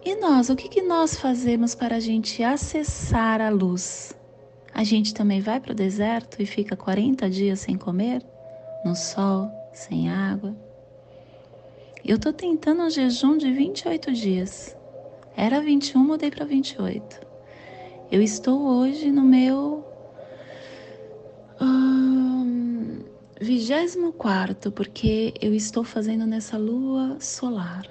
E 0.04 0.16
nós, 0.16 0.50
o 0.50 0.56
que, 0.56 0.70
que 0.70 0.82
nós 0.82 1.20
fazemos 1.20 1.76
para 1.76 1.98
a 1.98 2.00
gente 2.00 2.42
acessar 2.42 3.42
a 3.42 3.50
luz? 3.50 4.17
A 4.78 4.84
gente 4.84 5.12
também 5.12 5.42
vai 5.42 5.60
para 5.60 5.72
o 5.72 5.76
deserto 5.76 6.40
e 6.40 6.46
fica 6.46 6.78
40 6.78 7.28
dias 7.32 7.62
sem 7.62 7.76
comer, 7.76 8.24
no 8.86 8.96
sol, 8.96 9.50
sem 9.74 10.08
água. 10.08 10.56
Eu 12.06 12.18
estou 12.18 12.32
tentando 12.32 12.84
um 12.84 12.90
jejum 12.92 13.40
de 13.40 13.52
28 13.52 14.14
dias. 14.14 14.78
Era 15.36 15.60
21, 15.62 16.00
mudei 16.00 16.30
para 16.30 16.46
28. 16.46 17.26
Eu 18.12 18.22
estou 18.22 18.62
hoje 18.62 19.12
no 19.12 19.24
meu 19.24 19.84
vigésimo 23.42 24.14
quarto, 24.14 24.72
porque 24.72 25.34
eu 25.42 25.56
estou 25.56 25.84
fazendo 25.84 26.28
nessa 26.28 26.56
lua 26.56 27.18
solar 27.20 27.90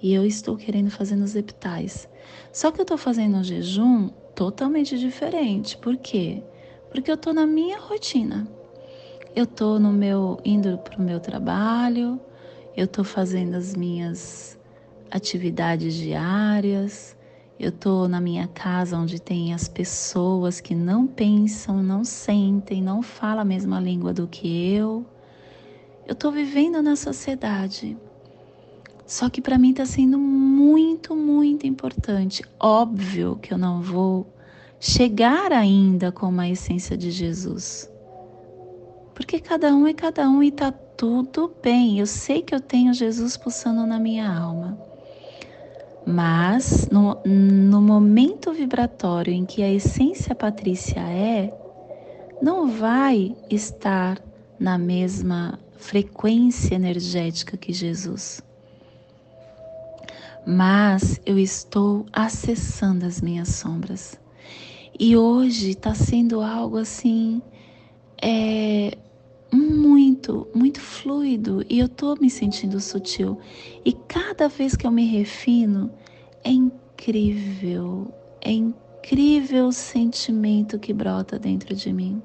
e 0.00 0.14
eu 0.14 0.24
estou 0.24 0.56
querendo 0.56 0.92
fazer 0.92 1.16
nos 1.16 1.34
epitais. 1.34 2.08
Só 2.52 2.70
que 2.70 2.80
eu 2.80 2.84
estou 2.84 2.96
fazendo 2.96 3.38
um 3.38 3.42
jejum 3.42 4.10
totalmente 4.38 4.96
diferente. 4.96 5.76
Por 5.76 5.96
quê? 5.96 6.44
Porque 6.92 7.10
eu 7.10 7.16
estou 7.16 7.34
na 7.34 7.44
minha 7.44 7.76
rotina. 7.76 8.46
Eu 9.34 9.42
estou 9.42 9.80
no 9.80 9.92
meu 9.92 10.38
indo 10.44 10.78
para 10.78 10.96
o 10.96 11.02
meu 11.02 11.18
trabalho, 11.18 12.20
eu 12.76 12.84
estou 12.84 13.02
fazendo 13.02 13.56
as 13.56 13.74
minhas 13.74 14.56
atividades 15.10 15.92
diárias, 15.92 17.16
eu 17.58 17.70
estou 17.70 18.06
na 18.06 18.20
minha 18.20 18.46
casa 18.46 18.96
onde 18.96 19.20
tem 19.20 19.52
as 19.52 19.66
pessoas 19.66 20.60
que 20.60 20.72
não 20.72 21.04
pensam, 21.04 21.82
não 21.82 22.04
sentem, 22.04 22.80
não 22.80 23.02
falam 23.02 23.40
a 23.40 23.44
mesma 23.44 23.80
língua 23.80 24.12
do 24.12 24.28
que 24.28 24.72
eu. 24.72 25.04
Eu 26.06 26.12
estou 26.12 26.30
vivendo 26.30 26.80
na 26.80 26.94
sociedade. 26.94 27.96
Só 29.08 29.30
que 29.30 29.40
para 29.40 29.56
mim 29.56 29.70
está 29.70 29.86
sendo 29.86 30.18
muito, 30.18 31.16
muito 31.16 31.66
importante. 31.66 32.44
Óbvio 32.60 33.38
que 33.40 33.54
eu 33.54 33.56
não 33.56 33.80
vou 33.80 34.26
chegar 34.78 35.50
ainda 35.50 36.12
com 36.12 36.38
a 36.38 36.46
essência 36.46 36.94
de 36.94 37.10
Jesus. 37.10 37.90
Porque 39.14 39.40
cada 39.40 39.74
um 39.74 39.86
é 39.86 39.94
cada 39.94 40.28
um 40.28 40.42
e 40.42 40.48
está 40.48 40.70
tudo 40.70 41.50
bem. 41.62 41.98
Eu 41.98 42.06
sei 42.06 42.42
que 42.42 42.54
eu 42.54 42.60
tenho 42.60 42.92
Jesus 42.92 43.34
pulsando 43.34 43.86
na 43.86 43.98
minha 43.98 44.30
alma. 44.30 44.78
Mas 46.06 46.86
no, 46.90 47.18
no 47.24 47.80
momento 47.80 48.52
vibratório 48.52 49.32
em 49.32 49.46
que 49.46 49.62
a 49.62 49.72
essência 49.72 50.34
patrícia 50.34 51.00
é, 51.00 51.50
não 52.42 52.68
vai 52.68 53.34
estar 53.48 54.22
na 54.60 54.76
mesma 54.76 55.58
frequência 55.78 56.74
energética 56.74 57.56
que 57.56 57.72
Jesus. 57.72 58.46
Mas 60.50 61.20
eu 61.26 61.38
estou 61.38 62.06
acessando 62.10 63.04
as 63.04 63.20
minhas 63.20 63.48
sombras. 63.48 64.18
E 64.98 65.14
hoje 65.14 65.72
está 65.72 65.94
sendo 65.94 66.40
algo 66.40 66.78
assim, 66.78 67.42
é, 68.22 68.96
muito, 69.52 70.48
muito 70.54 70.80
fluido 70.80 71.62
e 71.68 71.78
eu 71.78 71.84
estou 71.84 72.16
me 72.18 72.30
sentindo 72.30 72.80
sutil. 72.80 73.38
E 73.84 73.92
cada 73.92 74.48
vez 74.48 74.74
que 74.74 74.86
eu 74.86 74.90
me 74.90 75.04
refino, 75.04 75.90
é 76.42 76.50
incrível, 76.50 78.10
é 78.40 78.50
incrível 78.50 79.66
o 79.66 79.72
sentimento 79.72 80.78
que 80.78 80.94
brota 80.94 81.38
dentro 81.38 81.76
de 81.76 81.92
mim. 81.92 82.22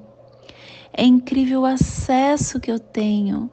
É 0.94 1.04
incrível 1.04 1.60
o 1.60 1.66
acesso 1.66 2.58
que 2.58 2.70
eu 2.70 2.78
tenho. 2.78 3.50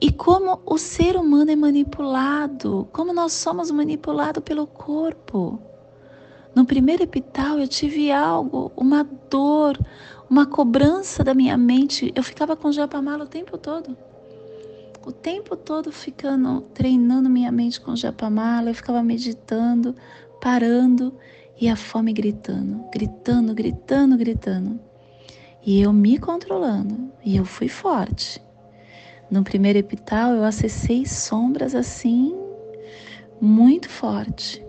E 0.00 0.10
como 0.10 0.60
o 0.66 0.76
ser 0.76 1.16
humano 1.16 1.50
é 1.50 1.56
manipulado, 1.56 2.88
como 2.92 3.12
nós 3.12 3.32
somos 3.32 3.70
manipulados 3.70 4.42
pelo 4.42 4.66
corpo. 4.66 5.60
No 6.54 6.64
primeiro 6.64 7.02
epital 7.02 7.58
eu 7.58 7.68
tive 7.68 8.10
algo, 8.12 8.72
uma 8.76 9.04
dor, 9.30 9.78
uma 10.28 10.46
cobrança 10.46 11.22
da 11.22 11.34
minha 11.34 11.56
mente. 11.56 12.12
Eu 12.14 12.22
ficava 12.22 12.56
com 12.56 12.72
japamala 12.72 13.24
o 13.24 13.28
tempo 13.28 13.56
todo. 13.56 13.96
O 15.06 15.12
tempo 15.12 15.56
todo 15.56 15.92
ficando, 15.92 16.62
treinando 16.72 17.28
minha 17.28 17.52
mente 17.52 17.80
com 17.80 17.94
japamala, 17.94 18.70
eu 18.70 18.74
ficava 18.74 19.02
meditando, 19.02 19.94
parando 20.40 21.14
e 21.60 21.68
a 21.68 21.76
fome 21.76 22.12
gritando, 22.12 22.84
gritando, 22.90 23.54
gritando, 23.54 24.16
gritando. 24.16 24.80
E 25.64 25.80
eu 25.80 25.92
me 25.92 26.18
controlando, 26.18 27.10
e 27.24 27.36
eu 27.36 27.44
fui 27.44 27.68
forte. 27.68 28.43
No 29.30 29.42
primeiro 29.42 29.78
epital 29.78 30.34
eu 30.34 30.44
acessei 30.44 31.06
sombras 31.06 31.74
assim 31.74 32.34
muito 33.40 33.88
forte, 33.88 34.64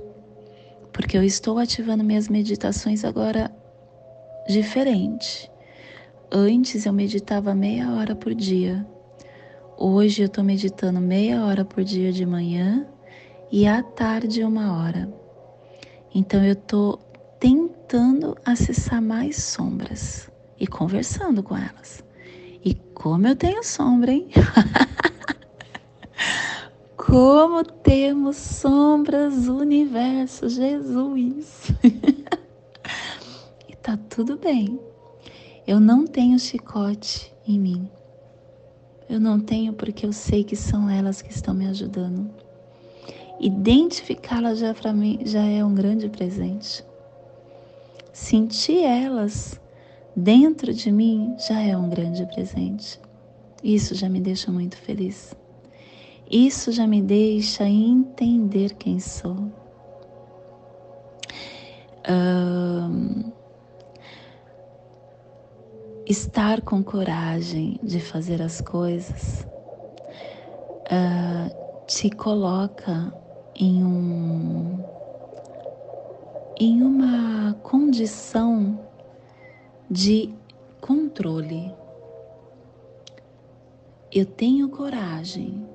porque 0.91 1.18
eu 1.18 1.24
estou 1.24 1.58
ativando 1.58 2.04
minhas 2.04 2.30
meditações 2.30 3.04
agora 3.04 3.52
diferente. 4.48 5.52
Antes 6.32 6.86
eu 6.86 6.94
meditava 6.94 7.54
meia 7.54 7.91
hora 7.91 8.15
por 8.15 8.34
dia. 8.34 8.86
Hoje 9.78 10.22
eu 10.24 10.28
estou 10.28 10.44
meditando 10.44 11.00
meia 11.00 11.44
hora 11.44 11.65
por 11.65 11.84
dia 11.84 12.12
de 12.12 12.26
manhã 12.26 12.88
e 13.52 13.68
à 13.68 13.84
tarde 13.84 14.44
uma 14.44 14.78
hora. 14.78 15.13
Então 16.13 16.44
eu 16.44 16.54
estou 16.54 16.98
tentando 17.39 18.36
acessar 18.46 19.02
mais 19.02 19.44
sombras 19.44 20.32
e 20.60 20.65
conversando 20.65 21.44
com 21.44 21.58
elas. 21.58 22.05
E 22.65 22.73
como 22.73 23.28
eu 23.28 23.36
tenho 23.36 23.63
sombra, 23.63 24.12
hein? 24.12 24.28
como 26.97 27.63
temos 27.63 28.38
sombras, 28.38 29.47
universo, 29.47 30.49
Jesus. 30.49 31.69
e 33.69 33.75
tá 33.75 33.95
tudo 34.10 34.36
bem. 34.38 34.80
Eu 35.67 35.80
não 35.80 36.08
tenho 36.08 36.39
chicote 36.39 37.32
em 37.47 37.60
mim. 37.60 37.88
Eu 39.08 39.19
não 39.19 39.39
tenho 39.39 39.71
porque 39.73 40.04
eu 40.04 40.12
sei 40.12 40.43
que 40.43 40.56
são 40.56 40.89
elas 40.89 41.21
que 41.21 41.32
estão 41.32 41.54
me 41.54 41.67
ajudando. 41.67 42.28
Identificá-las 43.39 44.58
já 44.58 44.73
para 44.73 44.91
mim 44.91 45.19
já 45.23 45.43
é 45.45 45.63
um 45.63 45.75
grande 45.75 46.10
presente. 46.10 46.84
Sentir 48.12 48.82
elas 48.84 49.60
dentro 50.15 50.73
de 50.73 50.91
mim 50.91 51.36
já 51.38 51.62
é 51.62 51.75
um 51.75 51.89
grande 51.89 52.25
presente. 52.28 52.99
Isso 53.63 53.95
já 53.95 54.08
me 54.08 54.19
deixa 54.19 54.51
muito 54.51 54.78
feliz. 54.78 55.36
Isso 56.30 56.71
já 56.71 56.88
me 56.88 57.01
deixa 57.01 57.65
entender 57.65 58.73
quem 58.75 58.99
sou. 58.99 59.51
Um, 62.08 63.32
estar 66.06 66.62
com 66.62 66.84
coragem 66.84 67.80
de 67.82 67.99
fazer 67.99 68.41
as 68.41 68.62
coisas 68.62 69.47
uh, 70.86 71.86
te 71.88 72.12
coloca 72.12 73.12
em 73.56 73.84
um 73.84 74.84
em 76.60 76.84
uma 76.84 77.54
condição 77.63 78.85
de 79.89 80.34
controle. 80.82 81.74
Eu 84.12 84.26
tenho 84.26 84.69
coragem. 84.69 85.65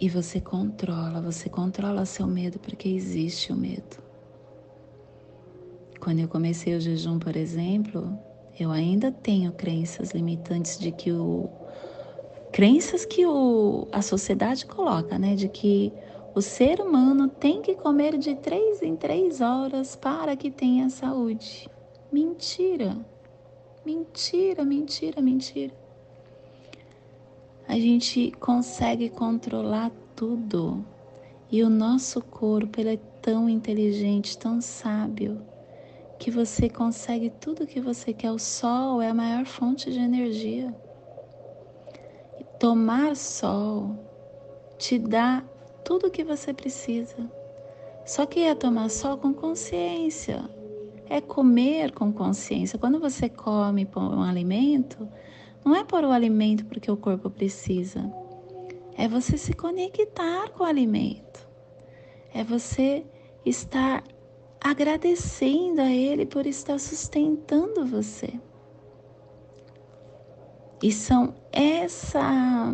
E 0.00 0.08
você 0.08 0.40
controla, 0.40 1.20
você 1.20 1.48
controla 1.48 2.04
seu 2.04 2.26
medo 2.26 2.58
porque 2.58 2.88
existe 2.88 3.52
o 3.52 3.56
medo. 3.56 3.98
Quando 5.98 6.20
eu 6.20 6.28
comecei 6.28 6.76
o 6.76 6.80
jejum, 6.80 7.18
por 7.18 7.36
exemplo, 7.36 8.16
eu 8.58 8.70
ainda 8.70 9.10
tenho 9.10 9.52
crenças 9.52 10.10
limitantes 10.10 10.78
de 10.78 10.92
que 10.92 11.12
o 11.12 11.48
crenças 12.52 13.04
que 13.04 13.26
o, 13.26 13.86
a 13.92 14.00
sociedade 14.00 14.64
coloca, 14.66 15.18
né, 15.18 15.34
de 15.34 15.48
que 15.48 15.92
O 16.34 16.40
ser 16.42 16.80
humano 16.80 17.28
tem 17.28 17.62
que 17.62 17.74
comer 17.74 18.16
de 18.18 18.34
três 18.36 18.82
em 18.82 18.94
três 18.94 19.40
horas 19.40 19.96
para 19.96 20.36
que 20.36 20.50
tenha 20.50 20.88
saúde. 20.88 21.68
Mentira! 22.12 22.96
Mentira, 23.84 24.64
mentira, 24.64 25.22
mentira. 25.22 25.74
A 27.66 27.74
gente 27.74 28.32
consegue 28.40 29.08
controlar 29.08 29.90
tudo. 30.14 30.84
E 31.50 31.62
o 31.62 31.70
nosso 31.70 32.20
corpo 32.20 32.78
ele 32.78 32.94
é 32.94 33.00
tão 33.22 33.48
inteligente, 33.48 34.36
tão 34.36 34.60
sábio, 34.60 35.40
que 36.18 36.30
você 36.30 36.68
consegue 36.68 37.30
tudo 37.30 37.66
que 37.66 37.80
você 37.80 38.12
quer. 38.12 38.30
O 38.30 38.38
sol 38.38 39.00
é 39.00 39.08
a 39.08 39.14
maior 39.14 39.46
fonte 39.46 39.90
de 39.90 39.98
energia. 39.98 40.74
E 42.38 42.44
tomar 42.58 43.16
sol 43.16 43.96
te 44.76 44.98
dá 44.98 45.42
tudo 45.88 46.08
o 46.08 46.10
que 46.10 46.22
você 46.22 46.52
precisa. 46.52 47.16
Só 48.04 48.26
que 48.26 48.40
é 48.40 48.54
tomar 48.54 48.90
sol 48.90 49.16
com 49.16 49.32
consciência, 49.32 50.44
é 51.08 51.18
comer 51.18 51.92
com 51.92 52.12
consciência. 52.12 52.78
Quando 52.78 53.00
você 53.00 53.26
come 53.30 53.88
um 53.96 54.22
alimento, 54.22 55.08
não 55.64 55.74
é 55.74 55.82
por 55.82 56.04
o 56.04 56.10
alimento 56.10 56.66
porque 56.66 56.90
o 56.90 56.96
corpo 56.96 57.30
precisa, 57.30 58.04
é 58.98 59.08
você 59.08 59.38
se 59.38 59.54
conectar 59.54 60.50
com 60.50 60.62
o 60.62 60.66
alimento, 60.66 61.48
é 62.34 62.44
você 62.44 63.02
estar 63.46 64.04
agradecendo 64.60 65.80
a 65.80 65.90
Ele 65.90 66.26
por 66.26 66.46
estar 66.46 66.78
sustentando 66.78 67.86
você. 67.86 68.38
E 70.82 70.92
são 70.92 71.34
essa 71.50 72.70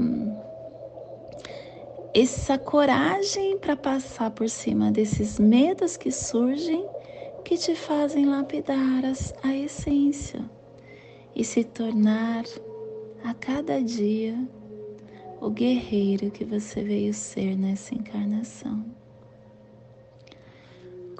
essa 2.15 2.57
coragem 2.57 3.59
para 3.59 3.77
passar 3.77 4.31
por 4.31 4.49
cima 4.49 4.93
desses 4.93 5.39
medos 5.41 5.97
que 5.97 6.13
surgem 6.13 6.87
que 7.45 7.59
te 7.59 7.75
fazem 7.75 8.25
lapidar 8.25 9.03
a 9.43 9.55
essência 9.55 10.49
e 11.35 11.45
se 11.45 11.65
tornar 11.65 12.45
a 13.25 13.35
cada 13.35 13.83
dia 13.83 14.39
o 15.41 15.51
guerreiro 15.51 16.31
que 16.31 16.45
você 16.45 16.83
veio 16.83 17.13
ser 17.13 17.57
nessa 17.57 17.95
encarnação. 17.95 18.87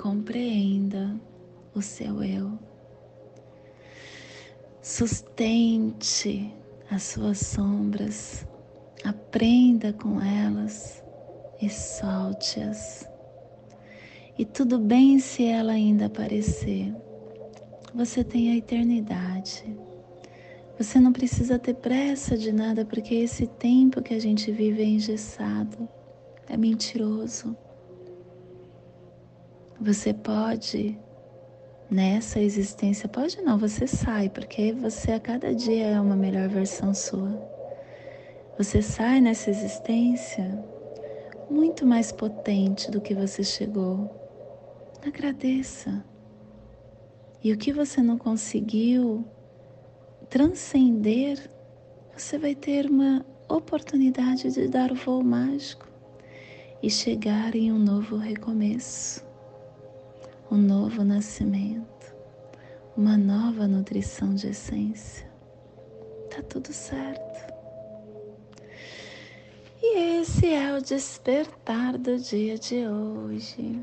Compreenda 0.01 1.15
o 1.75 1.83
seu 1.83 2.23
eu. 2.23 2.59
Sustente 4.81 6.55
as 6.91 7.03
suas 7.03 7.39
sombras, 7.39 8.47
aprenda 9.05 9.93
com 9.93 10.21
elas 10.21 11.05
e 11.61 11.69
solte-as. 11.69 13.09
E 14.39 14.45
tudo 14.45 14.79
bem 14.79 15.19
se 15.19 15.45
ela 15.45 15.73
ainda 15.73 16.07
aparecer. 16.07 16.93
Você 17.95 18.25
tem 18.25 18.51
a 18.51 18.57
eternidade. 18.57 19.65
Você 20.77 20.99
não 20.99 21.13
precisa 21.13 21.57
ter 21.59 21.75
pressa 21.75 22.37
de 22.37 22.51
nada, 22.51 22.85
porque 22.85 23.15
esse 23.15 23.47
tempo 23.47 24.03
que 24.03 24.13
a 24.13 24.19
gente 24.19 24.51
vive 24.51 24.83
é 24.83 24.87
engessado, 24.87 25.89
é 26.49 26.57
mentiroso. 26.57 27.57
Você 29.81 30.13
pode, 30.13 30.99
nessa 31.89 32.41
existência, 32.41 33.09
pode 33.09 33.41
não, 33.43 33.57
você 33.57 33.87
sai, 33.87 34.29
porque 34.29 34.73
você 34.73 35.13
a 35.13 35.21
cada 35.21 35.55
dia 35.55 35.87
é 35.87 36.01
uma 36.01 36.17
melhor 36.17 36.49
versão 36.49 36.93
sua. 36.93 37.54
Você 38.57 38.81
sai 38.81 39.21
nessa 39.21 39.51
existência 39.51 40.59
muito 41.51 41.85
mais 41.85 42.13
potente 42.13 42.91
do 42.91 43.01
que 43.01 43.15
você 43.15 43.43
chegou 43.43 44.09
agradeça. 45.09 46.05
E 47.43 47.53
o 47.53 47.59
que 47.59 47.73
você 47.73 48.03
não 48.03 48.17
conseguiu 48.17 49.25
transcender, 50.31 51.39
você 52.17 52.39
vai 52.39 52.55
ter 52.55 52.91
uma 52.91 53.25
oportunidade 53.49 54.51
de 54.51 54.69
dar 54.69 54.91
o 54.91 54.95
voo 54.95 55.23
mágico 55.23 55.87
e 56.83 56.91
chegar 56.91 57.55
em 57.55 57.71
um 57.71 57.79
novo 57.79 58.17
recomeço, 58.17 59.25
um 60.51 60.57
novo 60.57 61.05
nascimento, 61.05 62.15
uma 62.97 63.17
nova 63.17 63.69
nutrição 63.69 64.35
de 64.35 64.49
essência. 64.49 65.31
Tá 66.31 66.43
tudo 66.43 66.73
certo. 66.73 67.54
E 69.87 70.19
esse 70.19 70.47
é 70.47 70.73
o 70.73 70.81
despertar 70.81 71.99
do 71.99 72.17
dia 72.17 72.57
de 72.57 72.89
hoje. 72.89 73.79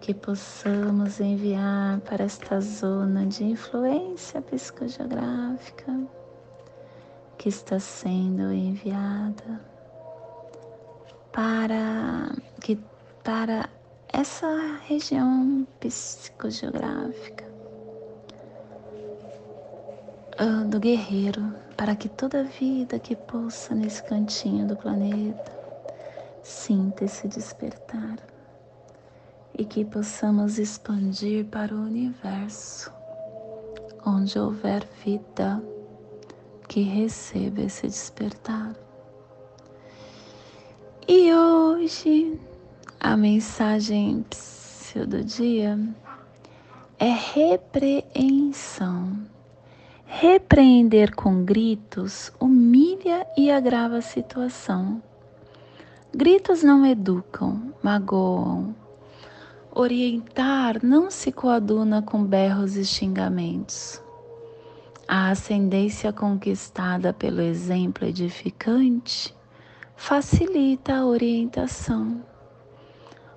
Que 0.00 0.14
possamos 0.14 1.20
enviar 1.20 2.00
para 2.00 2.24
esta 2.24 2.62
zona 2.62 3.26
de 3.26 3.44
influência 3.44 4.40
psicogeográfica 4.40 5.92
que 7.36 7.50
está 7.50 7.78
sendo 7.78 8.50
enviada 8.50 9.60
para 11.30 12.34
que 12.62 12.78
para 13.22 13.68
essa 14.10 14.80
região 14.88 15.68
psicogeográfica 15.78 17.45
do 20.68 20.78
guerreiro, 20.78 21.54
para 21.76 21.96
que 21.96 22.08
toda 22.08 22.44
vida 22.44 22.98
que 22.98 23.16
pulsa 23.16 23.74
nesse 23.74 24.02
cantinho 24.02 24.66
do 24.66 24.76
planeta 24.76 25.52
sinta 26.42 27.04
esse 27.04 27.26
despertar 27.26 28.18
e 29.58 29.64
que 29.64 29.84
possamos 29.84 30.58
expandir 30.58 31.46
para 31.46 31.74
o 31.74 31.78
universo, 31.78 32.92
onde 34.04 34.38
houver 34.38 34.86
vida, 35.04 35.62
que 36.68 36.82
receba 36.82 37.62
esse 37.62 37.86
despertar. 37.86 38.74
E 41.08 41.32
hoje 41.32 42.38
a 43.00 43.16
mensagem 43.16 44.24
do 45.08 45.24
dia 45.24 45.78
é 46.98 47.10
repreensão. 47.34 49.16
Repreender 50.06 51.14
com 51.14 51.44
gritos 51.44 52.32
humilha 52.40 53.26
e 53.36 53.50
agrava 53.50 53.98
a 53.98 54.02
situação. 54.02 55.02
Gritos 56.14 56.62
não 56.62 56.86
educam, 56.86 57.74
magoam, 57.82 58.74
Orientar 59.78 60.82
não 60.82 61.10
se 61.10 61.30
coaduna 61.30 62.00
com 62.00 62.24
berros 62.24 62.76
e 62.76 62.84
xingamentos. 62.86 64.02
A 65.06 65.28
ascendência 65.28 66.10
conquistada 66.14 67.12
pelo 67.12 67.42
exemplo 67.42 68.06
edificante 68.08 69.34
facilita 69.94 70.94
a 70.94 71.04
orientação. 71.04 72.24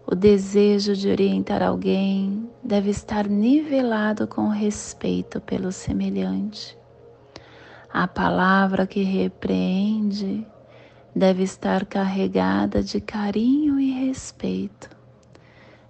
O 0.07 0.15
desejo 0.15 0.95
de 0.95 1.09
orientar 1.09 1.61
alguém 1.61 2.38
deve 2.69 2.91
estar 2.91 3.27
nivelado 3.27 4.27
com 4.27 4.47
respeito 4.47 5.41
pelo 5.41 5.71
semelhante. 5.71 6.77
A 7.91 8.07
palavra 8.07 8.85
que 8.85 9.01
repreende 9.01 10.45
deve 11.15 11.41
estar 11.41 11.83
carregada 11.85 12.83
de 12.83 13.01
carinho 13.01 13.79
e 13.79 14.05
respeito 14.05 14.99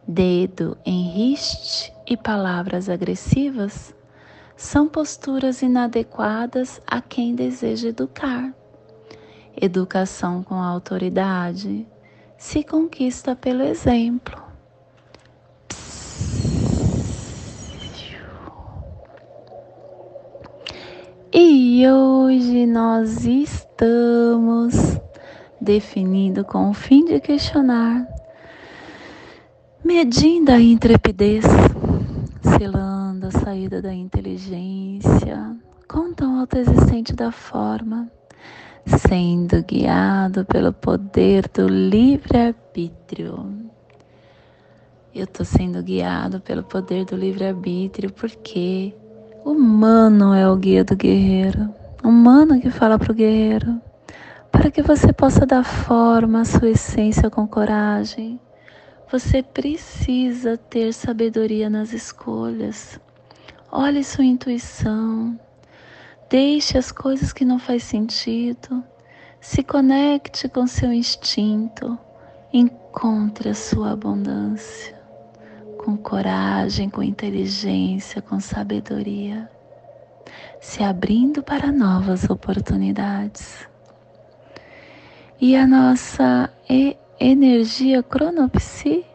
dedo 0.08 0.76
em 0.84 1.04
riste 1.12 1.94
e 2.08 2.18
palavras 2.18 2.90
agressivas 2.90 3.94
são 4.58 4.88
posturas 4.88 5.62
inadequadas 5.62 6.82
a 6.88 7.00
quem 7.00 7.36
deseja 7.36 7.90
educar. 7.90 8.52
Educação 9.56 10.42
com 10.42 10.56
autoridade 10.56 11.86
se 12.40 12.64
conquista 12.64 13.36
pelo 13.36 13.62
exemplo. 13.62 14.49
E 21.32 21.88
hoje 21.88 22.66
nós 22.66 23.24
estamos 23.24 25.00
definindo 25.62 26.44
com 26.44 26.72
o 26.72 26.74
fim 26.74 27.06
de 27.06 27.20
questionar 27.20 28.08
medindo 29.86 30.52
a 30.52 30.60
intrepidez, 30.60 31.46
selando 32.42 33.28
a 33.28 33.32
saída 33.32 33.80
da 33.80 33.94
inteligência, 33.94 35.56
com 35.88 36.12
tão 36.14 36.40
autoexistente 36.40 37.14
da 37.14 37.32
forma, 37.32 38.12
sendo 38.88 39.64
guiado 39.64 40.44
pelo 40.46 40.74
poder 40.74 41.48
do 41.50 41.68
livre-arbítrio. 41.68 43.70
Eu 45.14 45.26
estou 45.26 45.46
sendo 45.46 45.84
guiado 45.84 46.42
pelo 46.42 46.64
poder 46.64 47.06
do 47.06 47.16
livre-arbítrio 47.16 48.12
porque 48.12 48.96
humano 49.44 50.34
é 50.34 50.50
o 50.50 50.56
guia 50.56 50.84
do 50.84 50.96
guerreiro. 50.96 51.74
Humano 52.04 52.60
que 52.60 52.70
fala 52.70 52.98
para 52.98 53.12
o 53.12 53.16
guerreiro: 53.16 53.82
para 54.52 54.72
que 54.72 54.82
você 54.82 55.12
possa 55.14 55.46
dar 55.46 55.64
forma 55.64 56.42
à 56.42 56.46
sua 56.46 56.70
essência 56.70 57.30
com 57.30 57.48
coragem. 57.48 58.40
Você 59.12 59.42
precisa 59.42 60.56
ter 60.58 60.94
sabedoria 60.94 61.70
nas 61.70 61.94
escolhas. 61.94 63.00
Olhe 63.72 64.04
sua 64.04 64.24
intuição. 64.24 65.40
Deixe 66.30 66.78
as 66.78 66.92
coisas 66.92 67.34
que 67.34 67.44
não 67.44 67.58
faz 67.58 67.84
sentido. 67.84 68.84
Se 69.42 69.64
conecte 69.64 70.48
com 70.48 70.68
seu 70.68 70.94
instinto. 70.94 71.98
Encontre 72.54 73.50
a 73.50 73.56
sua 73.56 73.92
abundância 73.92 74.99
com 75.80 75.96
coragem, 75.96 76.90
com 76.90 77.02
inteligência, 77.02 78.22
com 78.22 78.38
sabedoria, 78.40 79.50
se 80.60 80.84
abrindo 80.84 81.42
para 81.42 81.72
novas 81.72 82.30
oportunidades. 82.30 83.66
E 85.40 85.56
a 85.56 85.66
nossa 85.66 86.52
energia 87.18 88.04
cronopsi 88.04 89.06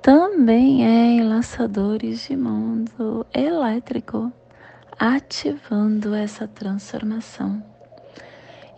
também 0.00 0.86
é 0.86 1.16
enlaçadores 1.16 2.26
de 2.26 2.34
mundo 2.36 3.26
elétrico, 3.34 4.32
ativando 4.98 6.14
essa 6.14 6.48
transformação. 6.48 7.62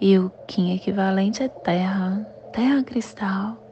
E 0.00 0.18
o 0.18 0.32
Kim 0.48 0.74
equivalente 0.74 1.44
é 1.44 1.48
terra, 1.48 2.26
terra 2.52 2.82
cristal, 2.82 3.67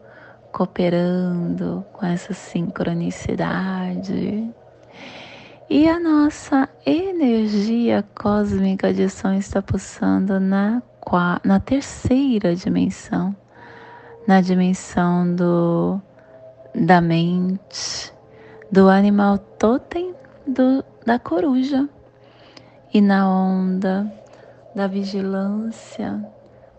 cooperando 0.57 1.85
com 1.93 2.07
essa 2.07 2.33
sincronicidade. 2.33 4.51
E 5.69 5.87
a 5.87 6.01
nossa 6.01 6.67
energia 6.87 8.03
cósmica 8.15 8.95
de 8.95 9.07
som 9.11 9.35
está 9.35 9.61
pulsando 9.61 10.41
na 10.41 10.83
na 11.45 11.61
terceira 11.61 12.57
dimensão, 12.57 13.37
na 14.27 14.41
dimensão 14.41 15.37
do, 15.37 16.01
da 16.75 17.01
mente, 17.01 18.13
do 18.73 18.89
animal 18.89 19.39
totem 19.39 20.13
do, 20.45 20.85
da 21.05 21.17
coruja 21.17 21.89
e 22.93 23.01
na 23.01 23.31
onda 23.31 24.13
da 24.75 24.89
vigilância, 24.89 26.29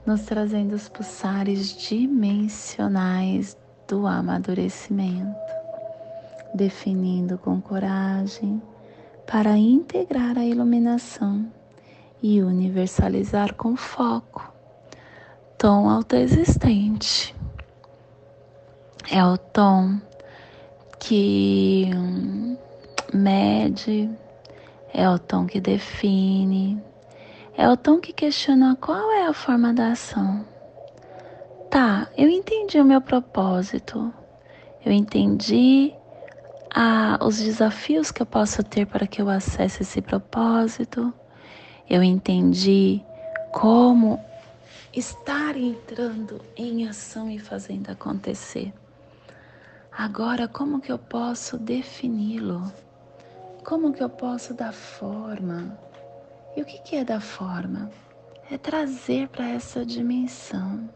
nos 0.06 0.24
trazendo 0.24 0.76
os 0.76 0.90
pulsares 0.90 1.78
dimensionais 1.78 3.56
do 3.88 4.06
amadurecimento, 4.06 5.36
definindo 6.54 7.38
com 7.38 7.62
coragem 7.62 8.62
para 9.26 9.58
integrar 9.58 10.38
a 10.38 10.46
iluminação 10.46 11.52
e 12.22 12.42
universalizar 12.42 13.54
com 13.56 13.76
foco. 13.76 14.52
Tom 15.58 15.90
autoexistente 15.90 17.36
é 19.10 19.24
o 19.26 19.38
tom 19.38 20.00
que 21.00 21.90
mede, 23.14 24.10
é 24.94 25.10
o 25.10 25.18
tom 25.18 25.46
que 25.46 25.62
define, 25.62 26.82
é 27.58 27.70
o 27.70 27.78
tom 27.78 28.00
que 28.00 28.12
questiona 28.12 28.76
qual 28.76 29.12
é 29.12 29.28
a 29.28 29.34
forma 29.34 29.74
da 29.74 29.92
ação. 29.92 30.57
Tá, 31.70 32.08
eu 32.18 32.30
entendi 32.30 32.80
o 32.80 32.86
meu 32.86 33.02
propósito, 33.02 34.14
eu 34.86 34.92
entendi 34.92 35.94
ah, 36.74 37.20
os 37.22 37.38
desafios 37.38 38.12
que 38.12 38.22
eu 38.22 38.26
posso 38.26 38.64
ter 38.64 38.86
para 38.86 39.06
que 39.06 39.22
eu 39.22 39.30
acesse 39.30 39.84
esse 39.84 40.02
propósito 40.02 41.14
eu 41.90 42.04
entendi 42.04 43.02
como 43.52 44.20
estar 44.94 45.56
entrando 45.56 46.42
em 46.56 46.88
ação 46.88 47.30
e 47.30 47.40
fazendo 47.40 47.90
acontecer. 47.90 48.74
Agora, 49.90 50.48
como 50.48 50.82
que 50.82 50.92
eu 50.92 51.00
posso 51.00 51.58
defini-lo? 51.58 52.62
Como 53.64 53.94
que 53.94 54.04
eu 54.04 54.10
posso 54.10 54.54
dar 54.54 54.74
forma? 54.74 55.78
E 56.56 56.62
o 56.62 56.66
que, 56.66 56.78
que 56.80 56.96
é 56.98 57.06
dar 57.06 57.22
forma? 57.22 57.90
É 58.52 58.58
trazer 58.58 59.30
para 59.30 59.48
essa 59.48 59.86
dimensão. 59.86 60.90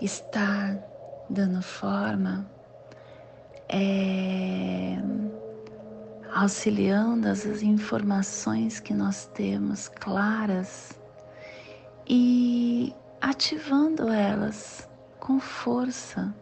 Estar 0.00 0.78
dando 1.28 1.60
forma 1.60 2.46
é 3.68 4.96
auxiliando 6.32 7.28
as 7.28 7.44
informações 7.62 8.80
que 8.80 8.94
nós 8.94 9.26
temos 9.34 9.88
claras 9.88 10.98
e 12.08 12.94
ativando 13.20 14.08
elas 14.08 14.88
com 15.18 15.38
força. 15.38 16.34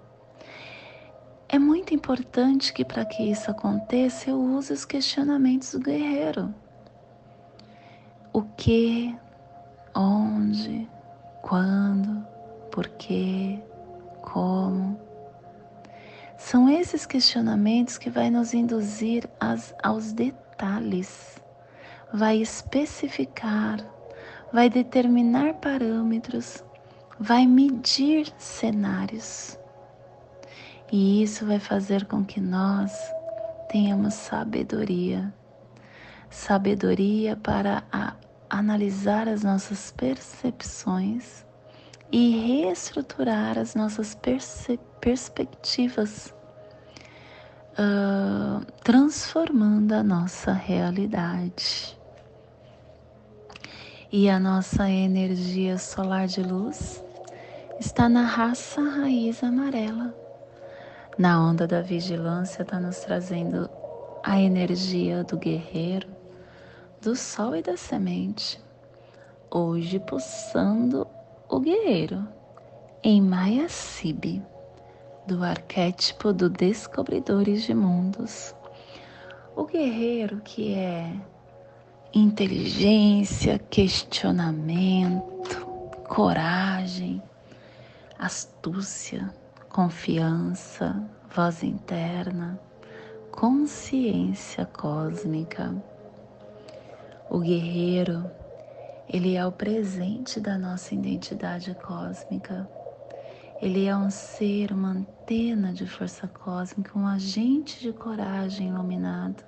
É 1.49 1.59
muito 1.59 1.95
importante 1.95 2.73
que 2.73 2.85
para 2.85 3.05
que 3.05 3.23
isso 3.23 3.51
aconteça 3.51 4.31
eu 4.31 4.39
use 4.39 4.73
os 4.73 4.85
questionamentos 4.85 5.73
do 5.73 5.81
guerreiro. 5.81 6.55
O 8.33 8.43
que, 8.43 9.19
onde, 9.95 10.89
quando, 11.43 12.25
por 12.71 12.87
quê, 12.89 13.59
como 14.23 14.99
são 16.39 16.69
esses 16.69 17.05
questionamentos 17.05 17.99
que 17.99 18.09
vai 18.09 18.31
nos 18.31 18.55
induzir 18.55 19.29
as, 19.41 19.75
aos 19.83 20.13
detalhes, 20.13 21.43
vai 22.13 22.37
especificar, 22.37 23.85
vai 24.53 24.71
determinar 24.71 25.55
parâmetros, 25.55 26.65
vai 27.19 27.45
medir 27.45 28.33
cenários. 28.39 29.59
E 30.93 31.23
isso 31.23 31.45
vai 31.45 31.59
fazer 31.59 32.07
com 32.07 32.25
que 32.25 32.41
nós 32.41 32.93
tenhamos 33.69 34.15
sabedoria. 34.15 35.35
Sabedoria 36.31 37.37
para 37.37 37.83
a, 37.91 38.15
analisar 38.49 39.29
as 39.29 39.43
nossas 39.43 39.91
percepções 39.91 41.48
e 42.11 42.31
reestruturar 42.31 43.59
as 43.59 43.75
nossas 43.75 44.17
perspectivas, 45.01 46.35
uh, 47.73 48.65
transformando 48.83 49.93
a 49.93 50.03
nossa 50.03 50.53
realidade. 50.53 51.97
E 54.11 54.31
a 54.31 54.41
nossa 54.41 54.89
energia 54.89 55.77
solar 55.77 56.27
de 56.27 56.43
luz 56.43 57.05
está 57.79 58.09
na 58.09 58.23
raça 58.23 58.81
raiz 58.81 59.45
amarela. 59.45 60.15
Na 61.19 61.45
onda 61.45 61.67
da 61.67 61.83
vigilância 61.83 62.63
está 62.63 62.81
nos 62.81 63.01
trazendo 63.01 63.69
a 64.23 64.41
energia 64.41 65.25
do 65.25 65.37
guerreiro, 65.37 66.09
do 67.03 67.15
sol 67.15 67.55
e 67.55 67.63
da 67.63 67.77
semente. 67.77 68.59
Hoje 69.51 69.99
pulsando 69.99 71.07
o 71.49 71.61
guerreiro 71.61 72.29
em 73.03 73.23
Maya 73.23 73.69
Sibi, 73.71 74.43
do 75.27 75.43
arquétipo 75.43 76.31
do 76.33 76.51
Descobridores 76.51 77.63
de 77.63 77.73
Mundos. 77.73 78.55
O 79.57 79.65
guerreiro 79.65 80.41
que 80.45 80.75
é 80.75 81.11
inteligência, 82.13 83.59
questionamento, 83.59 85.57
coragem, 86.07 87.23
astúcia, 88.19 89.33
confiança, 89.71 91.03
voz 91.35 91.63
interna, 91.63 92.61
consciência 93.33 94.67
cósmica. 94.67 95.75
O 97.31 97.39
guerreiro 97.39 98.31
ele 99.09 99.37
é 99.37 99.47
o 99.47 99.51
presente 99.51 100.39
da 100.39 100.59
nossa 100.59 100.95
identidade 100.95 101.75
cósmica. 101.75 102.69
Ele 103.61 103.87
é 103.87 103.97
um 103.97 104.11
ser, 104.11 104.71
uma 104.71 104.91
antena 104.91 105.73
de 105.73 105.87
força 105.87 106.29
cósmica, 106.29 106.97
um 106.97 107.07
agente 107.07 107.81
de 107.81 107.91
coragem 107.91 108.69
iluminado. 108.69 109.43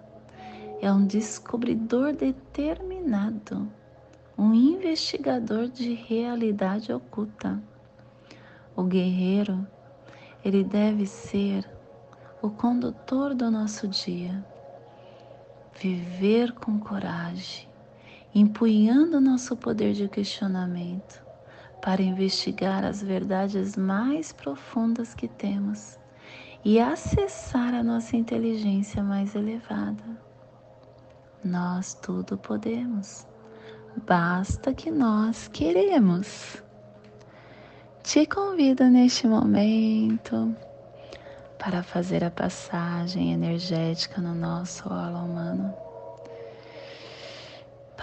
É 0.80 0.90
um 0.90 1.06
descobridor 1.06 2.14
determinado, 2.14 3.70
um 4.36 4.54
investigador 4.54 5.68
de 5.68 5.92
realidade 5.92 6.90
oculta. 6.90 7.62
O 8.74 8.82
guerreiro, 8.82 9.66
ele 10.42 10.64
deve 10.64 11.04
ser 11.04 11.68
o 12.40 12.48
condutor 12.48 13.34
do 13.34 13.50
nosso 13.50 13.86
dia. 13.86 14.42
Viver 15.78 16.52
com 16.52 16.78
coragem, 16.78 17.69
empunhando 18.34 19.20
nosso 19.20 19.56
poder 19.56 19.92
de 19.92 20.08
questionamento 20.08 21.22
para 21.82 22.02
investigar 22.02 22.84
as 22.84 23.02
verdades 23.02 23.76
mais 23.76 24.32
profundas 24.32 25.14
que 25.14 25.26
temos 25.28 25.98
e 26.64 26.78
acessar 26.78 27.74
a 27.74 27.82
nossa 27.82 28.16
inteligência 28.16 29.02
mais 29.02 29.34
elevada. 29.34 30.04
Nós 31.44 31.94
tudo 31.94 32.36
podemos. 32.36 33.26
basta 34.06 34.72
que 34.72 34.90
nós 34.90 35.48
queremos. 35.48 36.62
Te 38.02 38.26
convido 38.26 38.84
neste 38.84 39.26
momento 39.26 40.54
para 41.58 41.82
fazer 41.82 42.24
a 42.24 42.30
passagem 42.30 43.32
energética 43.32 44.20
no 44.20 44.34
nosso 44.34 44.88
aula 44.88 45.20
humano, 45.20 45.74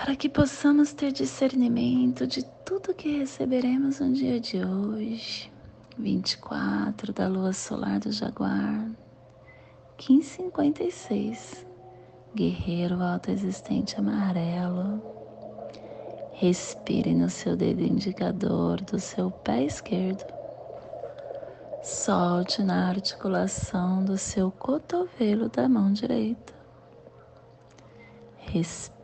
para 0.07 0.15
que 0.15 0.29
possamos 0.29 0.93
ter 0.93 1.11
discernimento 1.11 2.25
de 2.25 2.41
tudo 2.63 2.93
que 2.93 3.17
receberemos 3.17 3.99
no 3.99 4.13
dia 4.13 4.39
de 4.39 4.63
hoje, 4.63 5.51
24 5.97 7.11
da 7.11 7.27
lua 7.27 7.51
solar 7.51 7.99
do 7.99 8.09
Jaguar, 8.09 8.89
1556, 9.99 11.67
guerreiro 12.33 13.03
autoexistente 13.03 13.97
amarelo 13.99 15.01
Respire 16.31 17.13
no 17.13 17.29
seu 17.29 17.57
dedo 17.57 17.81
indicador 17.81 18.79
do 18.79 18.97
seu 19.01 19.29
pé 19.29 19.65
esquerdo. 19.65 20.23
Solte 21.83 22.63
na 22.63 22.87
articulação 22.87 24.05
do 24.05 24.17
seu 24.17 24.51
cotovelo 24.51 25.49
da 25.49 25.67
mão 25.67 25.91
direita. 25.91 26.53
Respire 28.37 28.96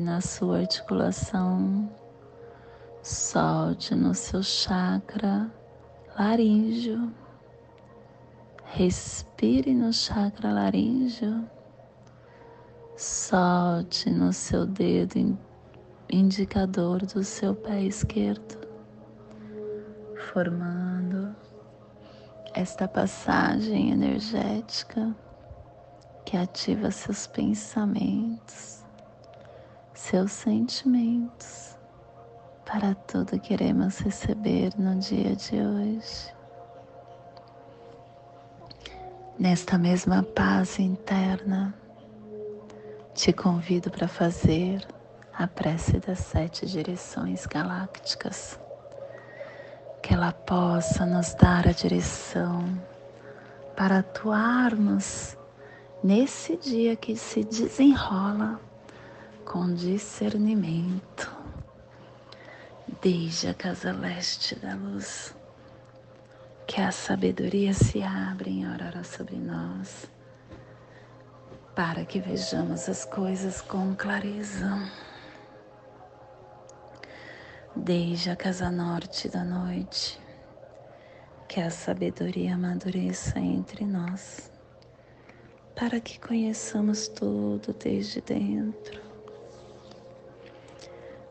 na 0.00 0.20
sua 0.20 0.58
articulação. 0.58 1.90
Solte 3.02 3.94
no 3.96 4.14
seu 4.14 4.42
chakra 4.42 5.50
laríngeo. 6.16 7.12
Respire 8.64 9.74
no 9.74 9.92
chakra 9.92 10.52
laríngeo. 10.52 11.50
Solte 12.96 14.08
no 14.10 14.32
seu 14.32 14.66
dedo 14.66 15.36
indicador 16.12 17.04
do 17.06 17.24
seu 17.24 17.54
pé 17.54 17.82
esquerdo, 17.82 18.58
formando 20.32 21.34
esta 22.54 22.86
passagem 22.86 23.90
energética 23.90 25.16
que 26.24 26.36
ativa 26.36 26.90
seus 26.90 27.26
pensamentos, 27.26 28.79
seus 30.00 30.32
sentimentos 30.32 31.76
para 32.64 32.94
tudo 32.94 33.38
que 33.38 33.52
iremos 33.52 33.98
receber 33.98 34.72
no 34.78 34.98
dia 34.98 35.36
de 35.36 35.60
hoje. 35.60 36.34
Nesta 39.38 39.76
mesma 39.76 40.22
paz 40.22 40.78
interna, 40.78 41.74
te 43.14 43.30
convido 43.32 43.90
para 43.90 44.08
fazer 44.08 44.84
a 45.34 45.46
prece 45.46 45.98
das 46.00 46.18
sete 46.20 46.66
direções 46.66 47.44
galácticas, 47.46 48.58
que 50.02 50.14
ela 50.14 50.32
possa 50.32 51.04
nos 51.04 51.34
dar 51.34 51.68
a 51.68 51.72
direção 51.72 52.64
para 53.76 53.98
atuarmos 53.98 55.36
nesse 56.02 56.56
dia 56.56 56.96
que 56.96 57.14
se 57.14 57.44
desenrola 57.44 58.58
com 59.50 59.74
discernimento, 59.74 61.28
desde 63.02 63.48
a 63.48 63.54
casa 63.54 63.90
leste 63.90 64.54
da 64.54 64.76
luz, 64.76 65.34
que 66.68 66.80
a 66.80 66.92
sabedoria 66.92 67.74
se 67.74 68.00
abra 68.00 68.48
em 68.48 68.64
aurora 68.64 69.02
sobre 69.02 69.34
nós, 69.34 70.08
para 71.74 72.04
que 72.04 72.20
vejamos 72.20 72.88
as 72.88 73.04
coisas 73.04 73.60
com 73.60 73.92
clareza 73.96 74.88
desde 77.74 78.30
a 78.30 78.36
casa 78.36 78.70
norte 78.70 79.28
da 79.28 79.42
noite, 79.42 80.22
que 81.48 81.60
a 81.60 81.70
sabedoria 81.70 82.54
amadureça 82.54 83.40
entre 83.40 83.84
nós, 83.84 84.48
para 85.74 85.98
que 85.98 86.20
conheçamos 86.20 87.08
tudo 87.08 87.74
desde 87.74 88.20
dentro. 88.20 89.09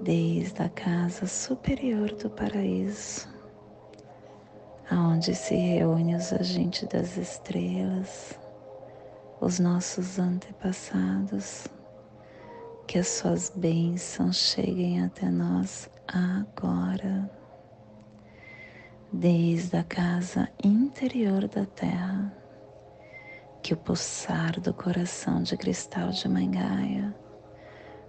Desde 0.00 0.62
a 0.62 0.68
casa 0.68 1.26
superior 1.26 2.12
do 2.12 2.30
paraíso, 2.30 3.28
aonde 4.88 5.34
se 5.34 5.56
reúne 5.56 6.14
os 6.14 6.32
agentes 6.32 6.88
das 6.88 7.16
estrelas, 7.16 8.38
os 9.40 9.58
nossos 9.58 10.16
antepassados, 10.16 11.66
que 12.86 12.96
as 12.96 13.08
suas 13.08 13.50
bênçãos 13.50 14.36
cheguem 14.36 15.02
até 15.02 15.28
nós 15.28 15.90
agora, 16.06 17.28
desde 19.12 19.76
a 19.78 19.82
casa 19.82 20.48
interior 20.62 21.48
da 21.48 21.66
terra, 21.66 22.32
que 23.60 23.74
o 23.74 23.76
pulsar 23.76 24.60
do 24.60 24.72
coração 24.72 25.42
de 25.42 25.56
cristal 25.56 26.10
de 26.10 26.28
Mangaia 26.28 27.12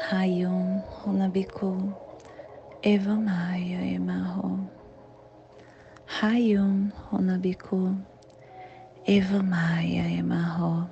Rayum 0.00 0.80
Runabiku 1.02 1.92
Evamaya 2.82 3.82
Emarro. 3.82 4.70
Rayum 6.06 6.92
Runabiku 7.10 7.98
Evamaya 9.06 10.08
Emarro. 10.08 10.88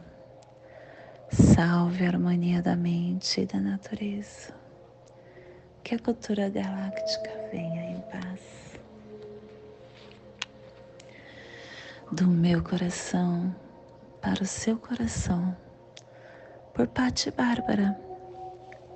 Salve 1.31 2.05
a 2.05 2.09
harmonia 2.09 2.61
da 2.61 2.75
mente 2.75 3.43
e 3.43 3.47
da 3.47 3.61
natureza. 3.61 4.53
Que 5.85 5.95
a 5.95 5.99
cultura 6.01 6.51
galáctica 6.51 7.31
venha 7.53 7.85
em 7.85 8.01
paz. 8.11 8.77
Do 12.11 12.27
meu 12.27 12.63
coração 12.63 13.55
para 14.21 14.43
o 14.43 14.47
seu 14.47 14.77
coração, 14.77 15.57
por 16.75 16.89
Patti 16.89 17.31
Bárbara, 17.31 18.06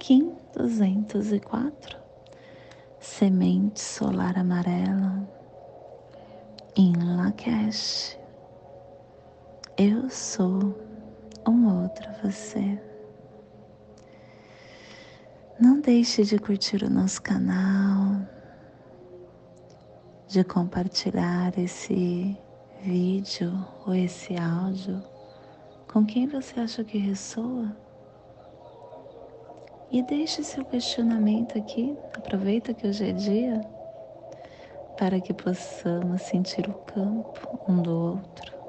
Kim 0.00 0.32
204, 0.56 1.98
Semente 2.98 3.78
Solar 3.78 4.38
Amarela, 4.38 5.28
em 6.74 6.94
Lakesh. 6.96 8.18
Eu 9.76 10.08
sou 10.08 10.74
um 11.46 11.82
outro 11.82 12.08
você. 12.24 12.80
Não 15.60 15.82
deixe 15.82 16.24
de 16.24 16.38
curtir 16.38 16.82
o 16.82 16.88
nosso 16.88 17.20
canal, 17.20 18.22
de 20.26 20.42
compartilhar 20.42 21.52
esse 21.58 22.34
vídeo 22.82 23.52
ou 23.86 23.94
esse 23.94 24.34
áudio 24.34 25.04
com 25.86 26.06
quem 26.06 26.26
você 26.26 26.58
acha 26.58 26.82
que 26.82 26.96
ressoa. 26.96 27.89
E 29.90 30.02
deixe 30.02 30.42
seu 30.44 30.64
questionamento 30.64 31.58
aqui, 31.58 31.96
aproveita 32.16 32.72
que 32.72 32.86
hoje 32.86 33.10
é 33.10 33.12
dia, 33.12 33.60
para 34.96 35.20
que 35.20 35.34
possamos 35.34 36.22
sentir 36.22 36.68
o 36.68 36.74
campo 36.74 37.60
um 37.68 37.82
do 37.82 37.90
outro 37.90 38.60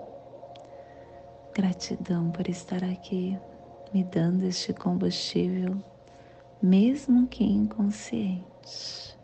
Gratidão 1.53 2.31
por 2.31 2.47
estar 2.49 2.83
aqui, 2.83 3.37
me 3.93 4.03
dando 4.03 4.45
este 4.45 4.73
combustível 4.73 5.77
mesmo 6.61 7.27
que 7.27 7.43
inconsciente. 7.43 9.17